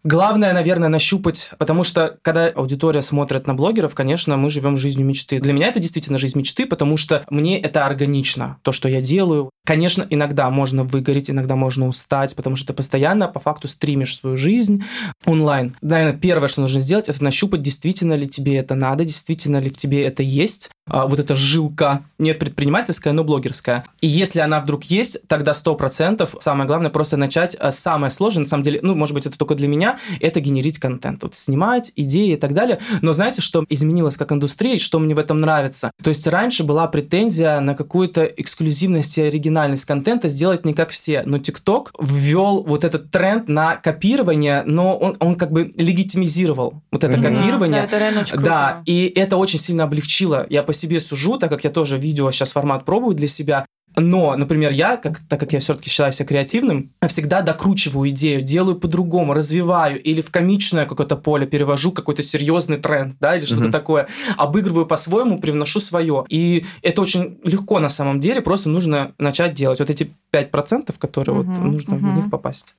[0.06, 5.40] Главное, наверное, нащупать, потому что когда аудитория смотрит на блогеров, конечно, мы живем жизнью мечты.
[5.40, 9.48] Для меня это действительно жизнь мечты, потому что мне это органично, то, что я делаю.
[9.64, 14.36] Конечно, иногда можно выгореть, иногда можно устать, потому что ты постоянно по факту стримишь свою
[14.36, 14.84] жизнь
[15.24, 15.74] онлайн.
[15.80, 19.76] Наверное, первое, что нужно сделать, это нащупать, действительно ли тебе это надо, действительно ли в
[19.78, 23.86] тебе это есть, а, вот эта жилка, не предпринимательская, но блогерская.
[24.02, 27.56] И если она вдруг есть, тогда сто процентов самое главное просто начать.
[27.58, 30.78] А, самое сложное, на самом деле, ну, может быть, это только для меня, это генерить
[30.78, 31.22] контент.
[31.22, 32.80] Вот снимать идеи и так далее.
[33.02, 35.90] Но знаете, что изменилось как индустрия, и что мне в этом нравится?
[36.02, 41.22] То есть раньше была претензия на какую-то эксклюзивность и оригинальность контента сделать не как все.
[41.24, 47.04] Но TikTok ввел вот этот тренд на копирование, но он, он как бы легитимизировал вот
[47.04, 47.34] это mm-hmm.
[47.34, 47.80] копирование.
[47.82, 48.44] Да, это реально очень круто.
[48.44, 50.46] Да, и это очень сильно облегчило.
[50.48, 53.66] Я по себе сужу, так как я тоже видео сейчас формат пробую для себя.
[53.96, 58.76] Но, например, я, как, так как я все-таки считаю себя креативным, всегда докручиваю идею, делаю
[58.76, 63.70] по-другому, развиваю или в комичное какое-то поле перевожу какой-то серьезный тренд, да, или что-то mm-hmm.
[63.70, 66.24] такое, обыгрываю по-своему, привношу свое.
[66.28, 69.78] И это очень легко на самом деле, просто нужно начать делать.
[69.78, 71.44] Вот эти 5%, которые mm-hmm.
[71.44, 72.12] вот нужно mm-hmm.
[72.12, 72.74] в них попасть.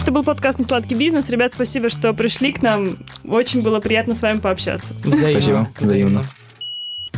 [0.00, 1.30] Это был подкаст «Несладкий бизнес».
[1.30, 2.98] Ребят, спасибо, что пришли к нам.
[3.24, 4.94] Очень было приятно с вами пообщаться.
[5.02, 5.30] Взаимно.
[5.40, 5.70] Спасибо.
[5.80, 6.24] Взаимно.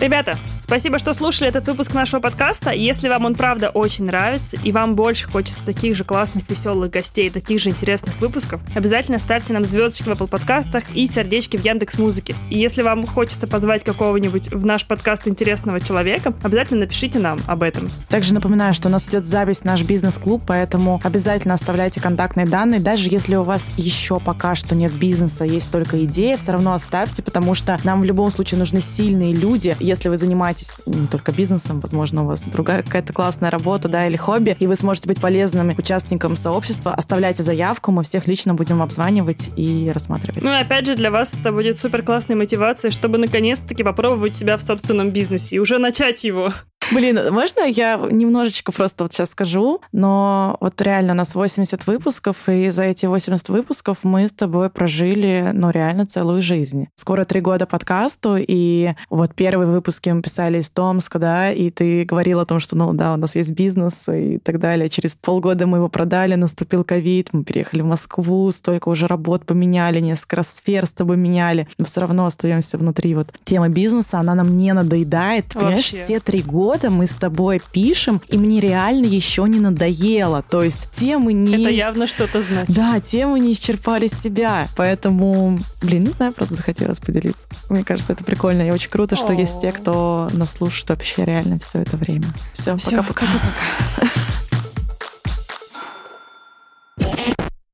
[0.00, 2.70] Ребята, спасибо, что слушали этот выпуск нашего подкаста.
[2.70, 7.30] Если вам он правда очень нравится, и вам больше хочется таких же классных, веселых гостей,
[7.30, 11.98] таких же интересных выпусков, обязательно ставьте нам звездочки в Apple подкастах и сердечки в Яндекс
[11.98, 12.36] Музыке.
[12.48, 17.64] И если вам хочется позвать какого-нибудь в наш подкаст интересного человека, обязательно напишите нам об
[17.64, 17.90] этом.
[18.08, 22.78] Также напоминаю, что у нас идет запись в наш бизнес-клуб, поэтому обязательно оставляйте контактные данные.
[22.78, 27.20] Даже если у вас еще пока что нет бизнеса, есть только идея, все равно оставьте,
[27.20, 31.80] потому что нам в любом случае нужны сильные люди, если вы занимаетесь не только бизнесом,
[31.80, 35.70] возможно, у вас другая какая-то классная работа, да, или хобби, и вы сможете быть полезным
[35.70, 40.42] участником сообщества, оставляйте заявку, мы всех лично будем обзванивать и рассматривать.
[40.42, 44.56] Ну и опять же, для вас это будет супер классной мотивацией, чтобы наконец-таки попробовать себя
[44.56, 46.52] в собственном бизнесе и уже начать его.
[46.92, 52.48] Блин, можно я немножечко просто вот сейчас скажу, но вот реально у нас 80 выпусков,
[52.48, 56.88] и за эти 80 выпусков мы с тобой прожили, ну, реально целую жизнь.
[56.94, 62.04] Скоро три года подкасту, и вот первый выпуски мы писали из Томска, да, и ты
[62.04, 64.88] говорил о том, что, ну, да, у нас есть бизнес и так далее.
[64.88, 70.00] Через полгода мы его продали, наступил ковид, мы переехали в Москву, столько уже работ поменяли,
[70.00, 74.52] несколько сфер с тобой меняли, но все равно остаемся внутри вот темы бизнеса, она нам
[74.52, 75.46] не надоедает.
[75.52, 80.42] Понимаешь, все три года года мы с тобой пишем, и мне реально еще не надоело.
[80.42, 81.64] То есть темы не...
[81.64, 82.74] Это явно что-то значит.
[82.74, 84.68] Да, темы не исчерпали себя.
[84.76, 87.48] Поэтому, блин, не знаю, просто захотелось поделиться.
[87.68, 91.58] Мне кажется, это прикольно и очень круто, что есть те, кто нас слушает вообще реально
[91.58, 92.28] все это время.
[92.52, 93.26] Все, пока-пока.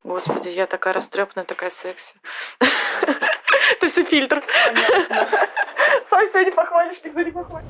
[0.02, 2.14] Господи, я такая растрепанная, такая секси.
[3.76, 4.42] Это все фильтр.
[6.06, 7.66] Сам сегодня похвалишь, никто не похвалит.